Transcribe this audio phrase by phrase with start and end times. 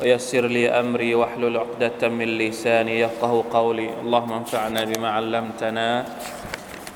[0.00, 5.88] ويسر لي أمري واحلل عقدة من لساني يفقه قولي اللهم انفعنا بما علمتنا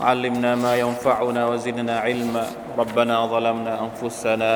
[0.00, 2.44] علمنا ما ينفعنا وزدنا علما
[2.78, 4.54] ربنا ظلمنا أنفسنا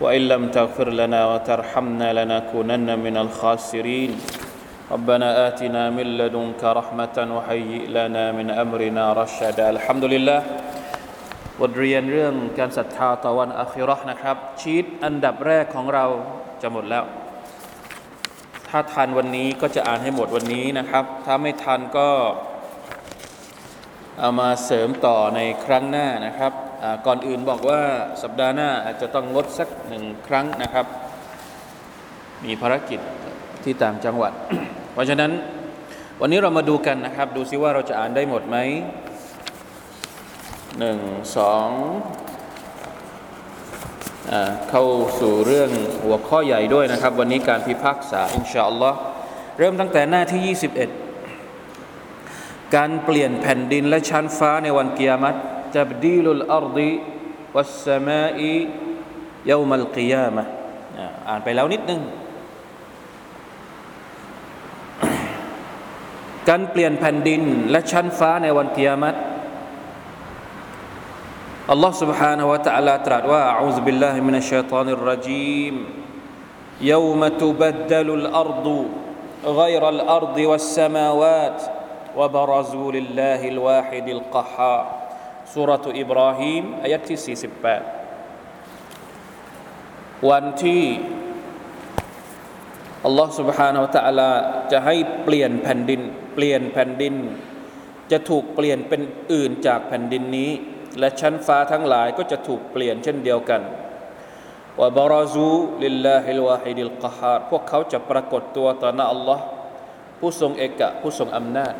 [0.00, 4.10] وإن لم تغفر لنا وترحمنا لنكونن من الخاسرين
[4.90, 10.42] ربنا آتنا من لدنك رحمة وهيئ لنا من أمرنا رشدا الحمد لله
[11.62, 16.06] บทเรียนเรื่องการศรัทธาต่อวันอาคิเราะห์นะครับ ชีตอันดับแรกของเรา
[16.62, 17.04] จะหมดแล้ว
[18.75, 22.09] ถ้าทันวันนี้ก็จะอ่านให้หมดวันนี้นะครับ ถ้าไม่ทันก็
[24.19, 26.53] เอามาเสริมต่อในครั้งหน้านะครับ
[27.05, 27.81] ก่อนอื่นบอกว่า
[28.21, 30.85] สัปดาห์หน้าอาจจะต้องงดสักหนึ่งครั้งนะครับ
[32.45, 32.99] มีภารกิจ
[33.63, 34.33] ที่ต่างจังหวัด
[34.93, 35.31] เพราะฉะนั้น
[36.21, 38.57] วันนี้เรามาดูกันนะครับ ดูซิว่าเราจะอ่านได้หมดไหม
[40.79, 40.99] หนึ่ง
[41.37, 41.69] สอง
[44.69, 44.85] เข้า
[45.19, 45.69] สู่เรื่อง
[46.03, 48.97] หัวข้อใหญ่ด้วยนะครับ วันนี้การพิพากษาอินชาอัลลอฮ์
[49.57, 50.57] เริ่มตั้งแต่หน้าที่
[51.53, 55.35] 21 การเปลี่ยนแผ่นดินและชั้นฟ้าในวันกิยามัต
[55.75, 56.91] จับดีลุลอัรดี
[57.55, 58.53] วัสสมาอี
[59.49, 60.43] ยามัลกิยามะ
[61.29, 62.01] อ่านไปแล้วนิดนึง
[66.49, 67.41] การเปลี่ยนแผ่นดิน
[67.71, 69.15] และชั้นฟ้าในวันกิยามัต
[71.72, 75.74] อัลลอฮ์ سبحانه และ تعالى ตรัสว่า أعوذ بالله من الشيطان الرجيم
[76.92, 78.66] يوم تبدل الأرض
[79.60, 81.58] غير الأرض والسماوات
[82.18, 84.84] وبرزوا لله الواحد القهار
[85.54, 90.84] سورة إبراهيم อายะที่ 48 วันที่
[93.04, 94.30] อัลลอฮ์ سبحانه และ تعالى
[94.72, 96.00] จะให้เปลี่ยนแผ่นดิน
[96.34, 97.14] เปลี่ยนแผ่นดิน
[98.10, 99.02] จะถูกเปลี่ยนเป็น
[99.32, 100.50] อื่นจากแผ่นดินนี้
[100.99, 103.61] และชั้นฟ้าทั้งหลายก็จะถูกเปลี่ยนเช่นเดียวกัน
[104.79, 109.43] وبرزوا لله الواحد القهارพวกเขาจะปรากฏตัวต่อหน้าอัลลอฮ์
[110.19, 111.73] ผู้ทรงเอกะผู้ทรงอำนาจ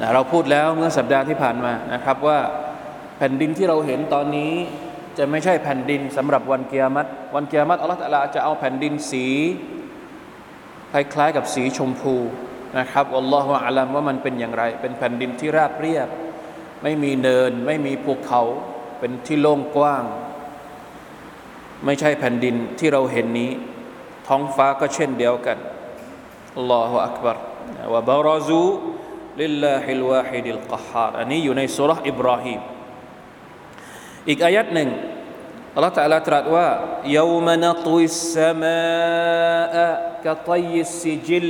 [0.00, 2.38] นะเราพูดแล้วเมื่อสัปดาห์ที่ผ่านมานะครับว่า
[3.18, 4.52] แผ่นดินที่เราเห็นตอนนี้
[5.18, 9.26] จะไม่ใช่แผ่นดินสำหรับวันกิยามะฮ์วันกิยามะฮ์อัลลอฮ์ตะลาจะเอาแผ่นดินสี
[10.92, 12.14] คล้ายๆกับสีชมพู
[12.78, 16.08] นะครับالله أعلمว่ามันเป็นอย่างไร เป็นแผ่นดินที่ราบเรียบ
[16.83, 18.41] ไม่มีเนิน ไม่มีภูเขา
[18.99, 20.03] เป็นที่โล่งกว้าง
[21.85, 23.51] ไม่ใช่แผ่นดินที่เราเห็นนี้
[24.27, 25.57] ท้องฟ้าก็เช่นเดียวกัน
[26.57, 27.37] อัลลอฮฺอักบาร
[27.93, 28.63] วะบาราซู
[29.41, 32.59] ลิลลาฮิลวาฮิดิลกฮาร์อันนี้อยู่ในสุรษอิบราฮิม
[34.29, 34.89] อีกอายัดหนึ่ง
[35.75, 36.67] อัลลอฮฺตะลาตรัสว่า
[37.17, 39.75] يوم نطوي السماء
[40.25, 41.45] كطي السجل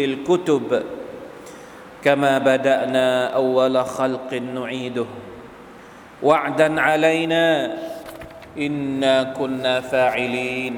[0.00, 0.68] للكتب
[2.04, 5.08] كما بدأنا أول خلق نعيده
[6.22, 7.46] وعدا علينا
[8.58, 10.74] إنا كنا فاعلين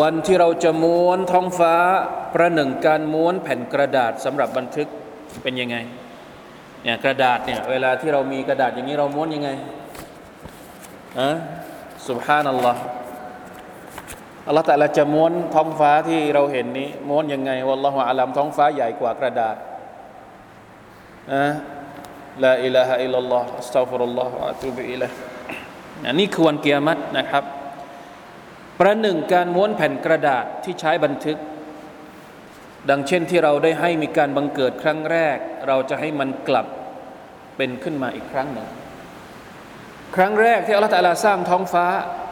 [0.00, 1.74] วันที่เราจะม้วนท้องฟ้า
[2.34, 4.88] ประหนึ่งการม้วนแผ่นกระดาษสำหรับบันทึก
[5.42, 5.76] เป็นยังไง
[6.82, 9.50] เนี่ยกระดาษเนี่ยเวลาที่เรามีกระดาษอย่างนี้เราม้วนยังไง
[11.18, 11.30] อะ
[12.08, 12.82] สุบฮานัลลอฮ์
[14.47, 19.55] อัลลอฮฺแต่ละจะม้วนท้องฟ้าที่เราเห็นนี้ ม้วนยังไงวัลลอฮฺอาลัมท้องฟ้าใหญ่กว่ากระดาษ
[21.33, 21.45] อะ
[22.43, 25.11] ลาอิลาฮะอิลลัลลอฮ์อัสตัฟุรุลลอฮ์อะตูบิอิลัย
[26.07, 27.43] อันนี้คือวันเกียรตินะครับ
[28.79, 31.37] ประหนึ่งการม้วนแผ่นกระดาษที่ใช้บันทึก
[32.89, 35.37] ดังเช่นที่เราได้ให้มีการบังเกิดครั้งแรก
[35.67, 36.67] เราจะให้มันกลับ
[37.57, 38.67] เป็นขึ้นมาอีกครั้งหนึ่ง
[40.15, 41.85] ครั้งแรกที่อัลลอฮฺตะลาสร้างท้องฟ้า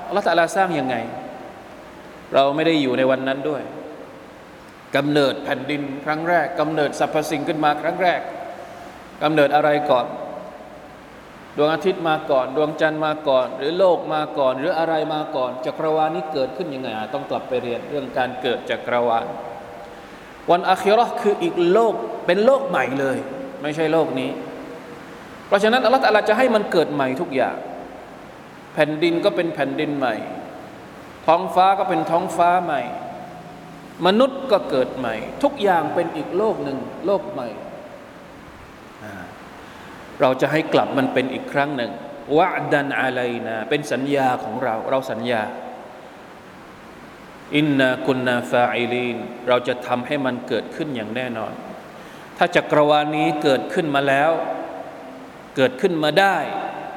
[0.08, 0.96] อัลลอฮฺตะลาสร้างยังไง
[2.34, 3.62] เราไม่ได้อยู่ในวันนั้นด้วย
[4.96, 8.22] กำเนิดแผ่นดินครั้งแรกกำเนิดสรรพสิ่งขึ้นมาครั้งแรก
[9.24, 10.06] กำเนิดอะไรก่อน
[11.58, 19.26] ดวงอาทิตย์มาก่อน ดวงจันทร์มาก่อน หรือโลกมาก่อน หรืออะไรมาก่อนจักรวาลนี้เกิดขึ้นยังไงต้องกลับไปเรียนเรื่องการเกิดจักรวาล
[20.52, 21.94] วันอาคิราคืออีกโลก
[22.26, 23.18] เป็นโลกใหม่เลย
[23.62, 24.30] ไม่ใช่โลกนี้
[25.48, 27.56] เพราะฉะนั้นอัลลอฮฺจะให้มันเกิดใหม่ทุกอย่าง
[28.74, 30.16] แผ่นดินก็เป็นแผ่นดินใหม่
[31.30, 32.82] ท้องฟ้าก็เป็นท้องฟ้าใหม่
[34.06, 37.48] มนุษย์ก็เกิดใหม่ ทุกอย่างเป็นอีกโลกหนึ่งโลกใหม่
[40.22, 41.92] เราจะให้กลับมันเป็นอีกครั้งหนึ่ง
[42.38, 45.42] วะดันอะไรนะเป็นสัญญาของเรา เราสัญญา
[47.56, 49.18] อินนาคุนนาฟาอิลีน
[49.48, 51.54] เราจะทำให้มันเกิดขึ้นอย่างแน่นอน
[52.38, 54.32] ถ้าจักรวาลนี้เกิดขึ้นมาแล้ว
[55.56, 56.38] เกิดขึ้นมาได้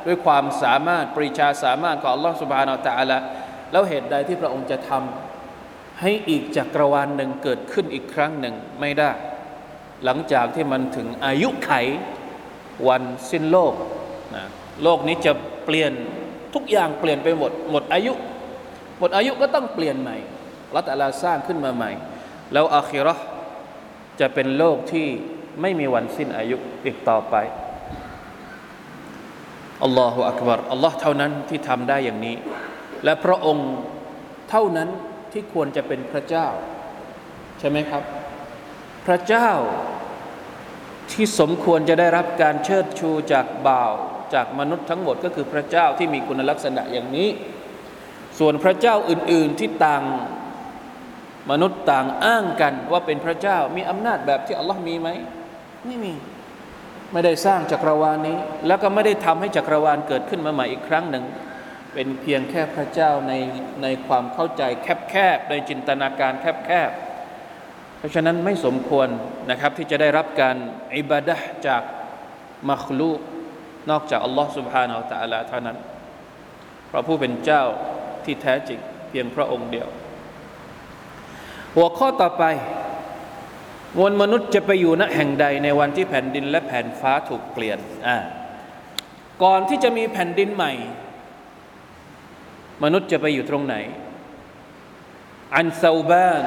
[0.06, 3.18] ด้วยความสามารถปริชาสามารถของอัลลอฮฺสุบฮานาอัลตะละ
[3.72, 9.10] แล้วเหตุใดที่พระองค์จะทำให้อีกจักรวาลหนึ่งเกิดขึ้นอีกครั้งหนึ่งไม่ได้
[10.04, 11.72] หลังจากที่มันถึงอายุไข
[12.88, 13.74] วันสิ้นโลก
[14.34, 14.44] นะ
[14.82, 15.32] โลกนี้จะ
[15.64, 15.92] เปลี่ยน
[16.54, 18.12] ทุกอย่างเปลี่ยนไปหมด หมดอายุ
[18.98, 20.16] หมดอายุก็ต้องเปลี่ยนใหม่
[20.76, 21.90] รัตอัลาสร้างขึ้นมาใหม่
[22.52, 23.14] แล้วอาคิรอ
[24.20, 25.06] จะเป็นโลกที่
[25.60, 27.34] ไม่มีวันสิ้นอายุอีกต่อไป
[29.84, 32.36] อัลลอฮฺอักบารอัลลอฮ์เท่านั้นที่ทำได้อย่างนี้
[33.04, 33.70] และพระองค์
[34.50, 34.88] เท่านั้น
[35.32, 36.46] ที่ควรจะเป็นพระเจ้า
[37.58, 38.02] ใช่ไหมครับ
[39.06, 39.50] พระเจ้า
[41.10, 43.92] ที่สมควรจะได้รับการเชิดชูจากบ่าว
[44.34, 47.28] จากมนุษย์ทั้งหมดก็คือพระเจ้าที่มีคุณลักษณะอย่างนี้
[48.38, 50.02] ส่วนพระเจ้าอื่น ๆที่ต่าง
[51.50, 55.08] มนุษย์ต่างอ้างกันว่าเป็นพระเจ้ามีอำนาจแบบที่อัลลอฮ์มีไหม
[55.86, 56.12] ไม่มี
[57.12, 61.24] ไม่ได้สร้างจักรวาลนี้ แล้วก็ไม่ได้ทำให้จักรวาลเกิดขึ้นมาใหม่อีกครั้งหนึ่ง
[61.93, 63.33] เป็นเพียงแค่พระเจ้าใน
[63.83, 64.63] ในความเข้าใจ
[65.09, 69.07] แคบๆในจินตนาการแคบๆเพราะฉะนั้นไม่สมควร
[69.49, 70.57] นะครับที่จะได้รับการ
[70.97, 71.37] อิบาดะ
[71.67, 71.81] จาก
[72.69, 73.19] มัคลูก
[73.89, 75.77] นอกจากอัลลอฮ์ سبحانه และ تعالى เท่านั้น
[76.87, 77.63] เพราะผู้เป็นเจ้า
[78.25, 78.79] ที่แท้จริง
[79.09, 79.87] เพียงพระองค์เดียว
[81.75, 82.43] หัวข้อต่อไป
[83.97, 88.17] มวลมนุษย์จะไปอยู่ณแห่งใดในวันที่แผ่นดินและแผ่นฟ้าถูกเปลี่ยนอ่า
[89.43, 90.73] ก่อนที่จะมีแผ่นดินใหม่
[92.83, 93.75] มนุษย์จะไปอยู่ตรงไหน
[95.57, 96.45] อันซาบาน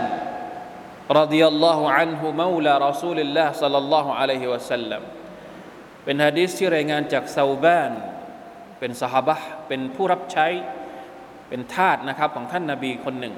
[1.20, 5.02] رضي الله عنه مولى رسول الله صلى الله عليه وسلم
[6.04, 7.90] เป็นฮะดีษที่รายงานจากซาบาน
[8.78, 9.36] เป็นสหบะ
[9.68, 10.46] เป็นผู้รับใช้
[11.48, 13.34] เป็นทาสนะครับของท่านนาบีคนหนึ่ง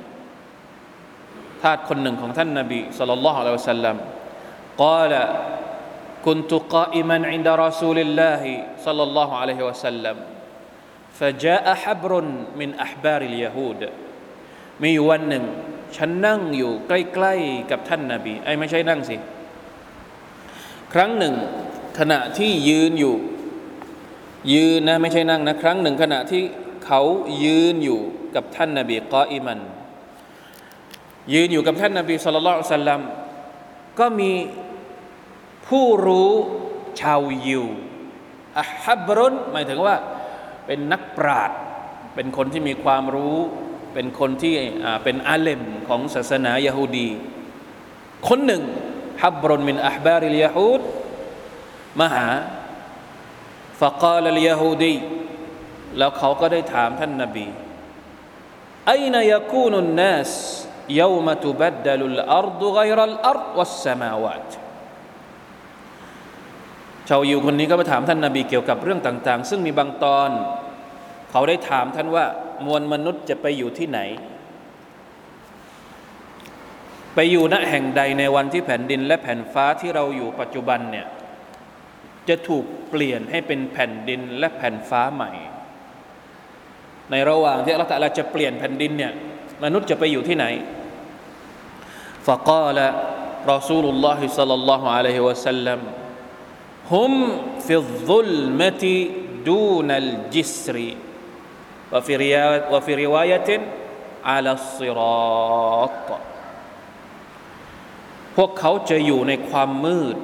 [1.63, 3.97] ทาสคนหนึ่งของท่านนาบีสัลลัลลอฮุอะลัยฮิวะสัลลัม
[4.85, 5.13] قال
[6.27, 8.43] كنت قائما عند رسول الله
[8.85, 10.17] صلى الله عليه وسلم
[11.19, 12.13] فجاء حبر
[12.61, 13.81] من أحبار اليهود
[14.83, 15.45] มีอยู่วันหนึ่ง
[15.97, 19.17] ฉันนั่งอยู่ใกล้ๆกับท่านนาบีไอ้ไม่ใช่นั่งสิ
[20.93, 21.35] ครั้งหนึ่ง
[21.99, 23.17] ขณะที่ยืนอยู่
[24.53, 26.43] ยืนนะไม่ใช่นั่งนะครั้งหนึ่งขณะที่
[26.85, 27.01] เขา
[27.45, 28.01] ยืนอยู่
[28.35, 29.59] กับท่านนาบีกออิมัน
[31.33, 33.01] ยืนอยู่กับท่านนาบีสุลต่านสัลลัม
[33.99, 34.33] ก็มี
[35.67, 36.31] ผู้รู้
[37.01, 37.65] ชาวยิว
[38.61, 39.97] อัฮับรุนหมายถึงว่า
[40.67, 41.59] เป็นนักปราชญ์
[42.15, 43.37] เป็นคนที่มีความรู้
[43.95, 44.55] เป็นคนที่
[45.05, 47.09] เป็นอาเลมของศาสนายะฮูดี
[48.29, 48.63] คนหนึ่ง
[49.23, 50.81] ฮับรุนมินอัฮบาริลยาฮูด
[52.01, 52.29] มาหา
[53.81, 54.97] فقال اليهودي
[55.99, 57.47] แล้วเขาก็ได้ถามท่านนาบี
[58.95, 60.31] أين يكون الناس
[61.03, 64.49] يوم تبدل الأرض غير الأرض والسماوات
[67.10, 70.30] ชาวยิวคนนี้ก็มาถามท่านนาบีเกี่ยวกับเรื่องต่าง ๆ ซึ่งมีบางตอน
[71.32, 72.26] เขาได้ถามท่านว่า
[72.66, 74.00] มวลมนุษย์จะไปอยู่ที่ไหน
[77.16, 81.08] ไปอยู่ณแห่งใดในวันที่แผ่นดินและแผ่นฟ้าที่เราอยู่ปัจจุบันเนี่ย
[82.30, 85.32] จะถูกเปลี่ยนให้เป็นแผ่นดินและแผ่นฟ้าใหม่
[87.12, 89.14] ในระหว่างที่อัลลอฮฺจะเปลี่ยนแผ่นดินเนี่ย
[89.64, 90.46] มนุษย์จะไปอยู่ที่ไหน
[96.91, 99.09] فقال رسول الله صلى الله عليه وسلم هم في الظلمة
[99.45, 100.95] دون الجسر
[101.93, 103.61] وفي رواية, وفي رواية
[104.25, 105.91] على الصراط
[108.37, 110.17] พวกเขาจะอยู่ในความมืด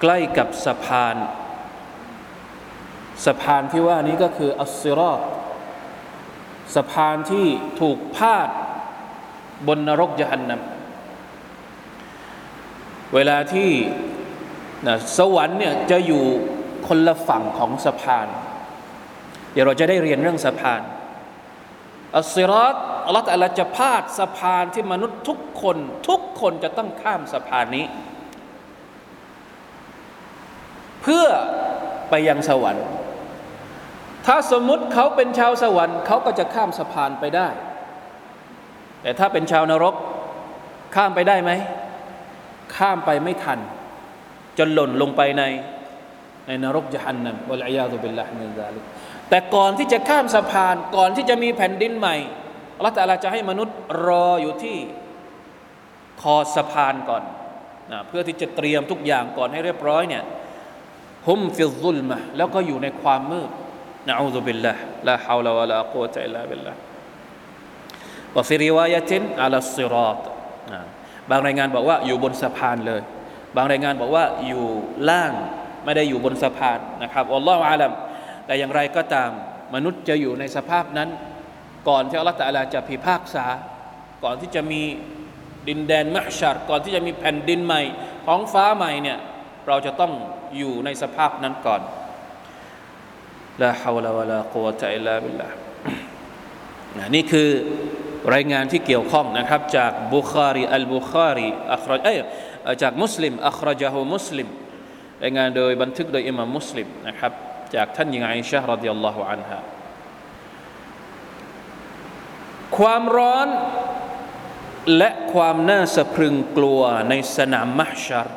[0.00, 1.16] ใกล้กับสะพาน
[3.24, 5.20] สะพานที่ว่านี้ก็คืออัสซิรอต
[6.74, 7.46] สะพานที่
[7.80, 8.48] ถูกพาด
[9.66, 10.62] บนนรกยหันนำ
[13.14, 13.70] เวลาที่
[14.87, 16.23] นะสวรรค์เนี่ยจะอยู่
[16.87, 18.27] คนละฝั่งของสะพาน
[19.53, 20.81] เดี๋ยวเราจะได้เรียนเรื่องสะพาน
[22.17, 25.77] อัสซิรอตอัลลอฮฺอัลจะพาดสะพานที่มนุษย์ทุกคน
[26.09, 27.85] ทุกคนจะต้องข้ามสะพานนี้
[31.01, 31.25] เพื่อ
[32.09, 32.85] ไปยังสวรรค์
[34.25, 37.47] ถ้าสมมุติเขาเป็นชาวสวรรค์เขาก็จะข้ามสะพานไปได้
[39.01, 39.95] แต่ถ้าเป็นชาวนรก
[40.95, 41.51] ข้ามไปได้ไหม
[42.77, 43.59] ข้ามไปไม่ทัน
[44.57, 45.43] จนหล่นลงไปใน
[46.47, 48.83] ในนรกยะฮันนัมวะลัยยาตุบิลลาฮิมินซาลิก
[49.29, 52.15] แต่ก่อนที่จะข้ามสะพานก่อนที่จะมีแผ่นดินใหม่
[52.77, 54.77] อัลลอฮฺตะลาจะให้มนุษย์รออยู่ที่
[56.21, 57.23] คอสะพานก่อน
[57.91, 60.23] นะเพื่อที่จะเตรียมทุกอย่างก่อนให้เรียบร้อยเนี่ย
[61.27, 63.49] ฮุมฟิลซุลมะแล้วก็อยู่ในความมืด
[64.07, 70.19] نعوذ بالله لا حول ولا قوة إلا بالله وفي رواية على الصراط
[71.29, 73.01] บางรายงานบอกว่าอยู่บนสะพานเลย
[73.55, 74.65] บางรายงานบอกว่าอยู่
[75.09, 75.31] ล่าง
[75.85, 77.91] ไม่ได้อยู่บนสะพานนะครับالله أعلم
[78.45, 79.29] แต่อย่างไรก็ตาม
[79.75, 81.09] มนุษย์จะอยู่ในสภาพนั้น
[81.89, 83.45] ก่อนที่อัลลอฮฺตะลาจะพิพากษา
[84.23, 84.81] ก่อนที่จะมี
[85.67, 87.81] ดินแดนมะห์ชัรก่อนที่จะมีแผ่นดินใหม่
[88.25, 89.17] ท้องฟ้าใหม่เนี่ย
[89.67, 90.11] เราจะต้อง
[90.57, 91.81] อยู่ในสภาพนั้นก่อน
[93.61, 95.47] لا حول ولا قوة إلا بالله
[97.15, 97.49] นี่คือ
[98.33, 102.15] รายงานที่เกี่ยวข้องนะครับ จากบุคารีอัลบุคารีأخرجه
[102.81, 104.47] จากมุสลิมأخرجه مسلم
[105.23, 107.31] รายงานโดยบันทึกโดยอิมามมุสลิมนะครับ
[107.75, 109.59] จากท่านหญิงอาอิชะฮ์ رضي الله عنها
[112.77, 113.47] ความร้อน
[114.97, 118.27] และความน่าสะพรึงกลัวในสนามมัชชัร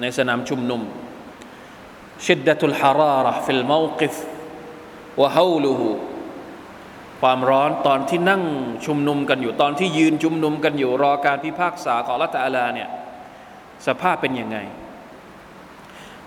[0.00, 0.82] ในสนามชุมนุม
[2.26, 4.16] ชิดดะตุลฮาราระฟิลมาวกิฟ
[5.20, 5.88] วะฮาวลูฮู
[7.20, 8.42] ความร้อนตอนที่นั่ง
[8.86, 12.88] ชุมนุมกันอยู่ตอนที่ยืนชุมนุมกันอยู่รอการพิพากษาของละตาลาเนี่ย
[13.86, 14.58] สภาพเป็นยังไง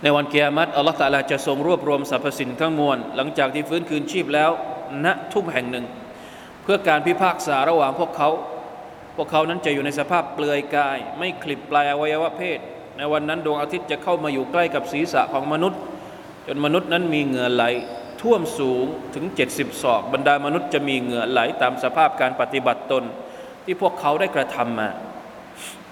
[0.01, 4.51] ในวันเกียรติอัลลอฮฺตาลาจะทรงรวบรวมสรรพสิ่งทั้งมวล หลังจากที่ฟื้นคืนชีพแล้ว
[5.05, 5.85] ณทุ่มแห่งหนึ่ง
[6.63, 8.29] เพื่อการพิพากษาระหว่างพวกเขา
[9.15, 12.59] พวกเขานั้นจะอยู่ในสภาพเปลือยกาย ไม่คลิปปลายอวัยวะเพศ
[12.97, 15.79] ในวันนั้นดวงอาทิตย์จะเข้ามาอยู่ใกล้กับศีรษะของมนุษย์
[16.47, 17.63] จนมนุษย์นั้นมีเหงื่อไหล
[18.21, 18.85] ท่วมสูง
[19.15, 23.03] ถึง 70 ศอก บรรดามนุษย์จะมีเหงื่อไหลตามสภาพการปฏิบัติตน
[23.65, 24.89] ที่พวกเขาได้กระทำมา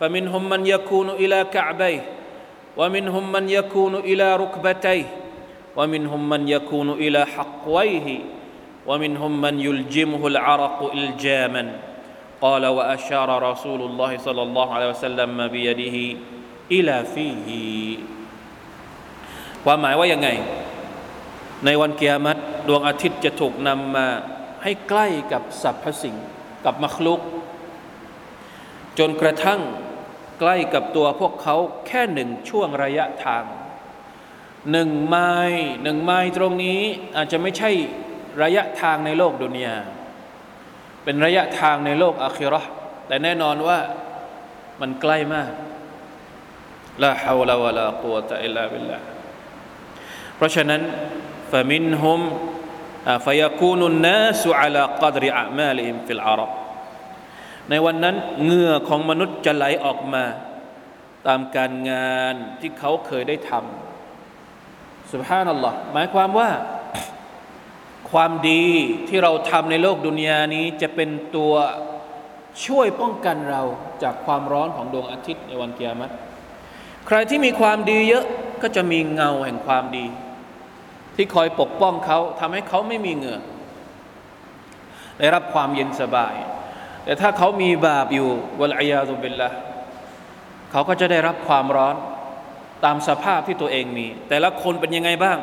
[0.00, 2.02] فمنهم من يكون إلى كعبيه
[2.76, 5.04] ومنهم من يكون إلى ركبتيه
[5.76, 8.18] ومنهم من يكون إلى حقويه
[8.86, 11.72] ومنهم من يلجمه العرق إلجاما
[12.40, 16.18] قال وأشار رسول الله صلى الله عليه وسلم بيده
[16.72, 17.48] إلى فيه
[19.64, 20.28] ความหมายว่ายังไง
[21.64, 24.06] ในวันเกียรติดวงอาทิตย์จะถูกนำมา
[24.62, 26.16] ให้ใกล้กับสรรพสิ่ง
[26.64, 27.20] กับมัคลุก
[28.98, 29.60] จนกระทั่ง
[30.39, 31.55] ใกล้กับตัวพวกเขา
[31.87, 33.43] แค่หนึ่งช่วงระยะทาง
[34.71, 35.15] หนึ่งไม
[35.49, 36.81] ล์หนึ่งไมล์ตรงนี้
[37.15, 37.71] อาจจะไม่ใช่
[38.41, 39.75] ระยะทางในโลกดุนยา
[41.03, 42.61] เป็นระยะทางในโลกอาคิรอ
[43.07, 43.79] แต่แน่นอนว่า
[44.81, 45.51] มันใกล้มาก
[47.03, 48.97] ลาฮาวลาวะลากัวตะอิลลาบิลลา
[50.35, 50.81] เพราะฉะนั้น
[51.51, 52.21] ฟะมินฮุม
[53.25, 56.51] فيكون الناس على قدر أعمالهم في العرق
[57.69, 60.23] ในวันนั้นเหงื่อของมนุษย์จะไหลออกมา
[61.27, 66.49] ตามการงานที่เขาเคยได้ทำسبحان اللهหมายความว่า
[68.11, 68.65] ความดี
[69.09, 71.53] ที่เราทำในโลกดุนยานี้จะเป็นตัว
[72.65, 73.61] ช่วยป้องกันเรา
[74.03, 76.13] จากความร้อนของดวงอาทิตย์ในวันกิยามะฮ์
[77.07, 78.25] ใครที่มีความดีเยอะ
[78.61, 80.05] ก็จะมีเงาแห่งความดี
[81.15, 83.39] ที่คอยปกป้องเขาทำให้เขาไม่มีเหงื่อ
[85.19, 86.35] ได้รับความเย็นสบาย
[87.03, 88.29] แต่ถ้าเขามีบาปอยู่
[88.59, 89.49] วลอยาตุบิลละ
[90.71, 91.95] เขาก็จะได้รับความร้อน
[92.85, 95.37] ตามสภาพที่ตัวเองมี แต่ละคนเป็นยังไงบ้าง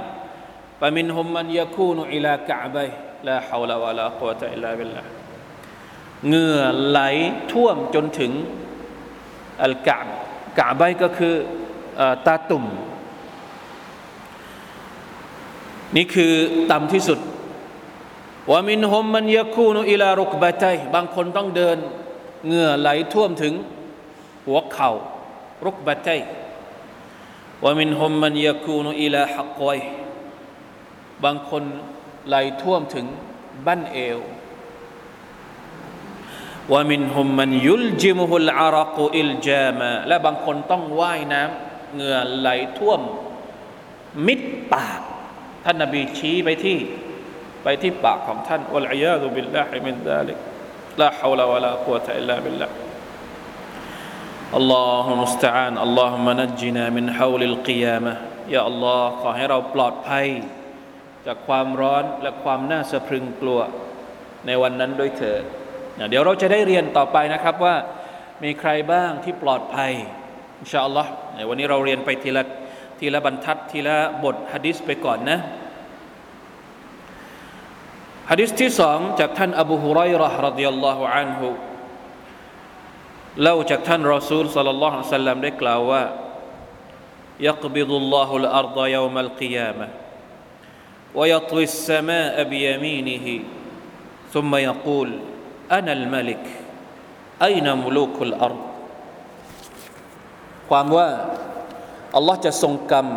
[0.81, 2.89] ปามินฮุมมันยาคูนุอิลากะบัย
[3.29, 5.03] ลาฮาวลาวะลากุตะอิลลาบิลละ
[6.29, 7.01] เหงื่อไหล
[7.53, 8.33] ท่วมจนถึง
[9.65, 9.99] อัลกะ
[10.59, 11.35] กะบัยก็คือ
[12.27, 12.65] ตาตุ่ม
[15.97, 16.33] นี่คือ
[16.71, 17.19] ต่ำที่สุด
[18.51, 21.79] ว่ามินฮมมันยาคูนุอิลารุกบะไตบางคนต้องเดิน
[22.47, 23.55] เหงื่อไหลท่วมถึง
[24.47, 24.91] หัวเข่า
[25.65, 26.09] รุกบะไต
[27.63, 29.79] ว่ามินฮมมันยาคูนุอิลาฮักอย
[31.25, 31.63] บางคน
[32.29, 33.07] ไหลท่วมถึง
[33.67, 34.19] บั้นเอว
[36.73, 42.49] ومنهم من يلجمه العرق إلجاماและบางคนต้องว่ายน้ำเหงื่อไหล
[42.79, 43.01] ท่วม
[44.27, 44.41] มิด
[44.73, 45.01] ปาก
[45.65, 46.79] ท่านนบีชี้ไปที่
[47.64, 50.38] ไปที่ปากของท่านวะลัยยาตุบิลลาฮิมินดาลิก
[51.02, 52.68] ลาฮาวลาวะลากุวะตะอิลลาบิลลา
[54.60, 58.14] الله المستعان اللهم نجنا من حول القيامة
[58.54, 60.26] ยาอัลลอฮ์ขอให้เราปลอดภัย
[61.26, 63.60] จากความร้อนและความน่าสะพรึงกลัว
[64.46, 65.44] ในวันนั้นด้วยเถิด
[66.10, 67.76] เดี๋ยวเราจะได้เรียนต่อไปนะครับว่า
[68.44, 69.92] มีใครบ้างที่ปลอดภัย
[70.60, 71.12] อินชาอัลลอฮ์
[71.50, 72.44] วันนี้เราเรียนไปทีละ
[73.00, 75.40] ทีละบรรทัดทีละบทฮะดิษไปก่อนนะ
[78.30, 81.50] ฮะดิษที่สองจากท่านอบูฮุไรรห์รดิยัลลอฮุอันฮุ
[83.44, 86.04] เล่าจากท่านรอซูลสัลลัลลอฮุอะลัยฮิสัลลัมได้กล่าวว่า
[87.50, 89.88] يقبض الله الأرض يوم القيامة
[91.18, 93.28] ويطوي السماء بيمينه
[94.34, 95.10] ثم يقول
[95.72, 96.46] أنا الملك
[97.42, 98.62] أين ملوك الأرض
[100.70, 101.10] ความว่า
[102.16, 103.08] อัลลอฮ์จะทรงกรรม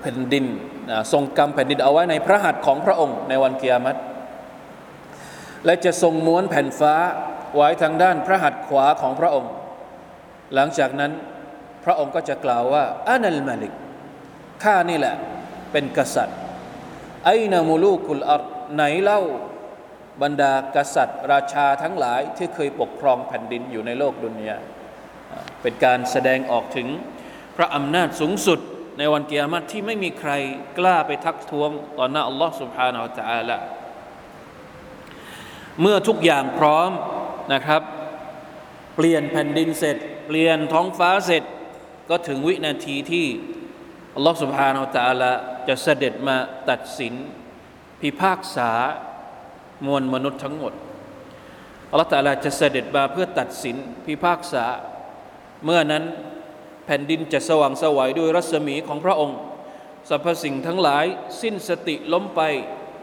[0.00, 0.46] แผ่นดิน
[1.12, 3.96] ทรงกรรมแผ่นดินเอาไว้ในพระหัตถ์ของพระองค์ในวันกิยามัต
[5.64, 6.94] และจะทรงม้วนแผ่นฟ้า
[7.54, 9.52] ไว้ทางด้านพระหัตถ์ขวาของพระองค์
[10.54, 11.12] หลังจากนั้น
[11.84, 13.72] พระองค์ก็จะกล่าวว่าอานัลมาลิก
[14.64, 15.14] ข้านี่แหละ
[15.72, 16.38] เป็นกษัตริย์
[17.24, 18.42] ไอนามูลูกุลอัร
[18.74, 19.20] ไหนเล่า
[20.22, 24.56] บรรดากษัตริย์ ราชาทั้งหลายที่เคยปกครองแผ่นดินอยู่ในโลกดุนยา
[25.62, 26.88] เป็นการแสดงออกถึง
[27.56, 28.60] พระอำนาจสูงสุด
[28.98, 30.32] ในวันกิยามัตที่ไม่มีใคร
[30.78, 33.56] กล้าไปทักท้วงต่อหน้าอัลลอฮ์ سبحانه และ تعالى
[35.81, 36.91] เมื่อทุกอย่างพร้อม
[37.53, 37.81] นะครับ
[38.95, 39.97] เปลี่ยนแผ่นดินเสร็จ
[40.27, 41.43] เปลี่ยนท้องฟ้าเสร็จ
[42.09, 43.27] ก็ถึงวินาทีที่
[44.15, 45.31] อัลลอฮฺสุบฮานาอัลตะลา
[45.67, 46.37] จะเสด็จมา
[46.69, 47.13] ตัดสิน
[48.01, 48.71] พิพากษา
[49.85, 50.73] มวลมนุษย์ทั้งหมด
[51.91, 53.75] อัลลอฮฺตะลาจะเสด็จมาเพื่อตัดสิน
[54.05, 54.65] พิพากษา
[55.65, 56.03] เมื่อนั้น
[56.85, 59.37] แผ่นดินจะสว่างสวัยด้วยรัศมีของพระองค์
[60.09, 61.05] สรรพสิ่งทั้งหลาย
[61.41, 62.41] สิ้นสติล้มไป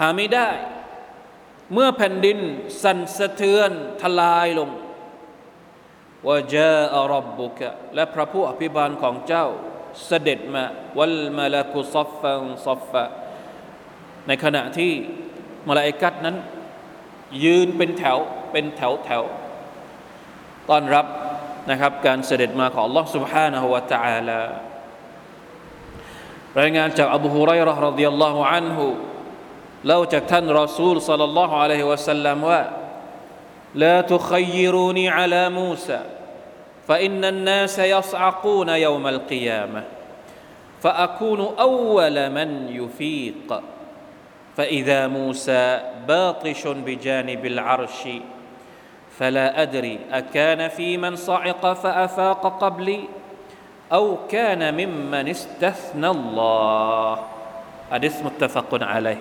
[0.00, 0.48] หาไม่ได้
[1.72, 2.38] เมื่อแผ่นดิน
[2.82, 3.70] สั่นสะเทือน
[4.02, 4.70] ทลายลง
[6.26, 9.46] ว่าจาอัรับบุกะและพระผู้อภิบาลของเจ้า
[10.06, 10.64] เสด็จมา
[10.98, 13.04] วัลมาลากุซัฟฟังซัฟฟะ
[14.26, 14.92] ในขณะที่
[15.68, 16.36] มาลาอิกัดนั้น
[17.44, 18.18] ยืนเป็นแถว
[18.52, 19.22] เป็นแถวแถว
[20.68, 21.06] ต้อนรับ
[21.70, 24.42] นะครับการเสด็จมาของ Allah سبحانه และ تعالى
[26.60, 28.86] รายงานจากอบูฮุไรร์รดิยัลลอฮุอันฮุ
[29.86, 32.62] เล่าจากท่านรอซูลสัลลัลลอฮุอะลัยฮิวะสัลลัมว่า
[33.76, 36.00] لا تخيروني على موسى
[36.88, 39.84] فإن الناس يصعقون يوم القيامة
[40.82, 43.62] فأكون أول من يفيق
[44.56, 48.08] فإذا موسى باطش بجانب العرش
[49.18, 53.00] فلا أدري أكان في من صعق فأفاق قبلي
[53.92, 57.18] أو كان ممن استثنى الله
[57.92, 59.18] حديث متفق عليه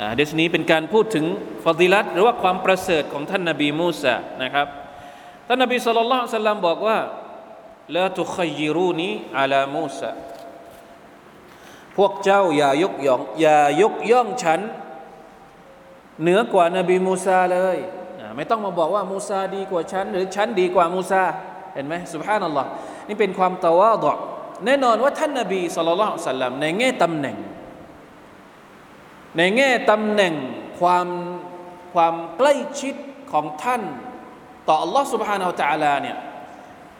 [0.00, 1.24] ฮะดิษนี้เป็นการพูดถึง
[1.64, 4.66] ฟาดิลัตหรือว่าความประเสริฐของท่านนบีมูซานะครับ
[5.46, 6.98] ท่านนบีสุลต่านสัลลัมบอกว่า
[7.96, 10.10] ละตุขยิรูนีอาลามูซา
[11.96, 14.60] พวกเจ้าอย่ายกย่องอย่ายกย่องฉัน
[16.22, 17.78] เหนือกว่านบีมูซาเลย
[18.36, 21.22] ไม่ต้องมาบอกว่ามูซาดีกว่าฉัน หรือฉันดีกว่ามูซา
[21.74, 22.68] เห็นไหมสุบฮานัลลอฮ์
[23.08, 24.16] นี่เป็นความตะวาดะ
[24.64, 27.36] แน่นอนว่าท่านนบีสุลต่านสัลลัมในแง่ตำแหน่ง
[29.37, 30.33] ในแง่ตำแหน่ง
[30.79, 31.07] ความ
[31.93, 32.95] ความใกล้ชิด
[33.31, 33.81] ของท่าน
[34.67, 36.17] ต่อ Allah سبحانه และ تعالى เนี่ย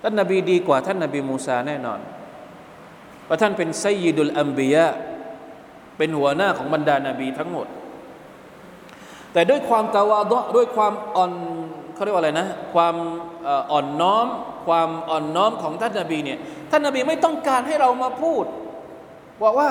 [0.01, 1.99] ท่านนบีดีกว่าท่านนบีมูซาแน่นอน
[3.25, 4.85] เพราะท่านเป็นไซยิดุลอัมบียะ
[5.97, 7.67] เป็นหัวหน้าของบรรดานาบีทั้งหมด
[9.33, 11.31] แต่ด้วยความตาวาดะด้วยความอ่อน
[11.93, 12.95] เขาเรียกว่าอะไรนะความ
[13.71, 14.27] อ่อนน้อม
[14.67, 16.39] ความอ่อนน้อมของท่านนาบีเนี่ย
[16.71, 18.45] ท่านนาบีไม่ต้องการให้เรามาพูด
[19.41, 19.69] ว่าว่า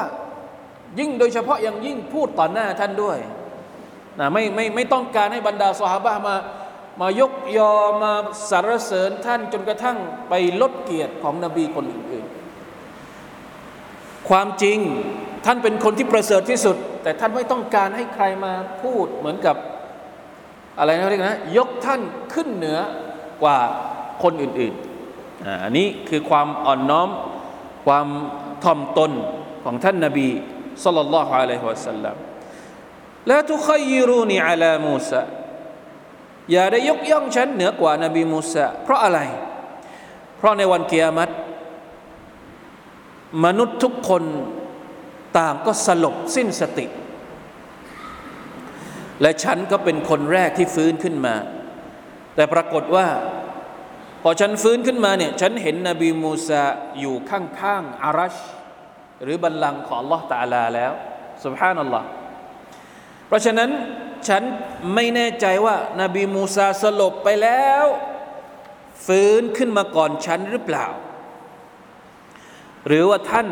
[0.99, 3.17] ยิ่งโดยเฉพาะอย่างยิ่งพูดต่อหน้าท่านด้วย
[4.19, 6.36] นะไม่ไม่ไม่ต้องการให้บรรดาสหาบะมา
[7.01, 7.73] มายกยอ
[8.04, 8.12] มา
[8.51, 9.97] สรรเสริญท่านจนกระทั่ง
[10.30, 14.77] ไปลดเกียรติของนบีคนอื่นๆ ความจริง
[15.45, 19.56] ท่านเป็นคนที่ประเสริฐที่สุด แต่ท่านไม่ต้องการให้ใครมาพูดเหมือนกับ
[20.77, 22.01] อะไรนะเรียกนะยกท่าน
[22.34, 22.80] ขึ้นเหนือ
[23.43, 23.58] กว่า
[24.23, 27.10] คนอื่นๆอันนี้คือความอ่อนน้อม
[27.86, 28.08] ความ
[28.63, 29.12] ถ่อมตน
[29.65, 30.27] ของท่านนาบี
[30.84, 32.15] สัลลัลลอฮุอะลัยฮิวะสัลลัม
[33.31, 35.23] ละทุขยิรูนีอัลามูซา
[36.51, 39.19] อย่าได้ยกย่องฉันเหนือกว่านบีมูซาเพราะอะไร
[40.38, 41.34] เพราะในวันเกียรติ
[43.45, 44.23] มนุษย์ทุกคน
[45.38, 46.88] ต่างก็สลบสิ้นสติ
[49.21, 51.36] และฉันก็เป็นคนแรกที่ฟื้นขึ้นมา
[52.36, 53.07] แต่ปรากฏว่า
[54.23, 56.63] พอฉันฟื้นขึ้นมาเนี่ย ฉันเห็นนบีมูซา
[56.99, 58.36] อยู่ข้างๆอารัช
[59.23, 60.91] หรือบัลลังก์ของ Allah ตาลาแล้ว
[61.45, 62.07] สุบฮานัลลอฮ์
[63.27, 63.69] เพราะฉะนั้น
[64.27, 64.43] ฉัน
[64.93, 67.86] ไม่แน่ใจว่านาบีมูซาสลบไปแล้ว
[69.05, 70.86] ฟื้นขึ้นมาก่อนฉันหรือเปล่า
[72.88, 73.47] หรือว่าท่าน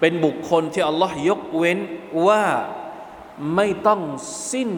[0.00, 1.78] เป็นบุคคลที่อัลลอฮ์ยกเว้น
[2.26, 2.44] ว่า
[3.54, 4.00] ไม่ต้อง
[4.52, 4.70] สิ้น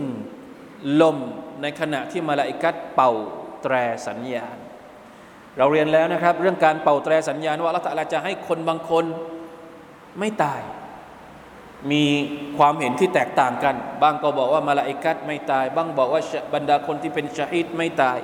[1.02, 1.16] ลม
[1.62, 3.12] ในขณะที่มาลาอิกัดเป่า
[3.62, 3.74] แตร
[4.06, 4.56] สัญญาณ
[5.58, 9.04] เราเรียนแล้วนะครับ เรื่องการเป่าแตรสัญญาณว่าอัลลอฮฺจะให้คนบางคน
[10.20, 10.61] ไม่ตาย
[11.90, 12.05] มี
[12.59, 16.22] ความเห็นที่แตกต่างกัน บางก็บอกว่ามาลาอิกัดไม่ตาย บางบอกว่า
[16.55, 18.18] บรรดาคนที่เป็นชาฮิดไม่ตาย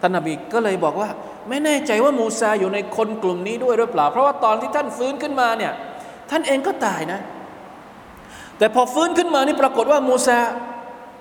[0.00, 1.08] ท่านนบีก็เลยบอกว่า
[1.48, 5.72] ไม่แน่ใจว่ามูซาอยู่ในคนกลุ่มนี้ด้วยหรือเปล่า เพราะว่าตอนที่ท่านฟื้นขึ้นมาเนี่ย
[6.30, 7.20] ท่านเองก็ตายนะ
[8.58, 10.38] แต่พอฟื้นขึ้นมานี่ปรากฏว่ามูซา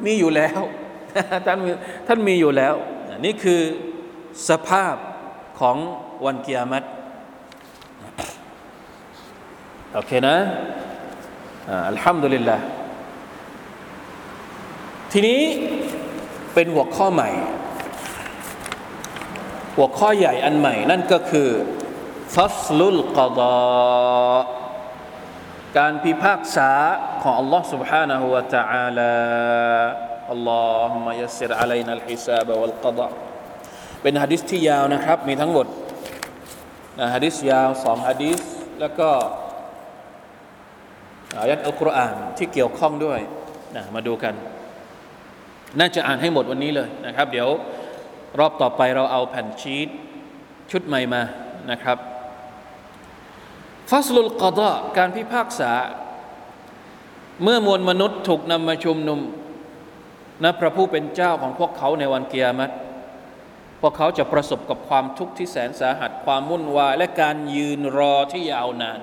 [0.06, 0.60] มีอยู่แล้ว
[1.46, 1.60] ท่าน
[2.08, 2.74] ท่านมีอยู่แล้ว
[3.26, 3.62] นี่คือ
[4.50, 4.96] สภาพ
[5.60, 5.78] ของ
[6.26, 6.84] วันกิยามัต
[9.97, 10.37] โอเคนะ
[11.89, 12.57] อัลฮัมดุลิลละ
[15.13, 15.41] ทีนี้
[16.55, 17.31] เป็นหัวข้อใหม่
[19.77, 21.49] หัวข้อใหญ่อันใหม่ นั่นก็คือ
[22.35, 23.59] ฟัสลุลกดา
[25.79, 26.71] การพิพากษา
[27.23, 29.15] ของ Allah سبحانه และ تعالى
[30.31, 33.07] อัลลอฮุมะยัสซิรอะลัยนัลฮิซาบวัลกดะ
[34.03, 35.67] เป็นฮะดิษที่ยาวนะครับ มีทั้งหมด
[37.01, 38.41] นะฮะดิษยาวสองฮะดิษ
[38.81, 39.11] แล้วก็
[41.36, 43.20] อายัดอัลกุรอานที่เกี่ยวข้องด้วย
[43.76, 44.34] นะมาดูกัน
[45.80, 47.50] น่าจะอ่านให้หมดวันนี้เลยนะครับ เดี๋ยว
[48.40, 49.88] รอบต่อไปเราเอาแผ่นชีต
[50.72, 51.22] ชุดใหม่มา
[51.72, 51.98] นะครับ
[53.90, 55.72] ฟัสลุลกอดะการพิพากษา
[57.44, 59.20] เมื่อมวลมนุษย์ถูกนำมาชุมนุม
[60.44, 62.74] นะพระผู้เป็นเจ้าของพวกเขาในวันเกียรติ
[63.82, 69.00] พวกเขาจะประสบกับความทุกข์ที่แสนสาหัสความวุ่นวายและการยืนรอที่ยาวนาน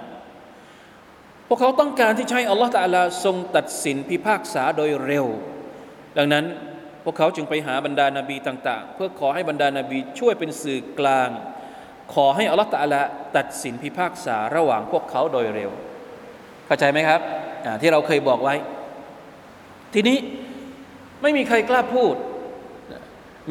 [1.57, 5.27] พวกเขาต้องการที่ใช้อัลลอฮฺตาลาทรงตัดสินพิพากษาโดยเร็ว
[6.19, 6.45] ดังนั้น
[7.05, 11.31] พวกเขาจึงไปหาบรรดานาบีต่าง ๆ เพื่อขอให้บรรดานาบีช่วยเป็นสื่อกลาง
[12.15, 13.01] ขอให้อัลลอฮฺตาลา
[13.37, 15.71] ตัดสินพิพากษาระหว่างพวกเขาโดยเร็ว
[16.67, 17.21] เข้าใจไหมครับ
[17.81, 18.55] ที่เราเคยบอกไว้
[19.95, 20.19] ทีนี้
[21.23, 22.15] ไม่มีใครกล้าพูด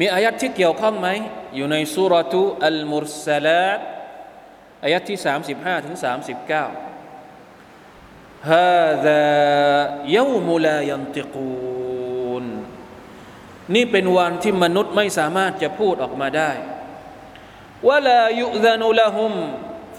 [0.00, 1.08] มีอายัดที่เกี่ยวข้องไหม
[1.54, 3.80] อยู่ในสุรทูอัลมุรสลัด
[4.84, 5.18] อายัดที่
[5.52, 6.93] 35ถึง39
[8.50, 12.44] هذا يوم لا ينطقون
[13.74, 16.50] นี่เป็นวันที่มนุษย์ไม่สามารถจะพูดออกมาได้
[17.88, 19.32] ولا يؤذن لهم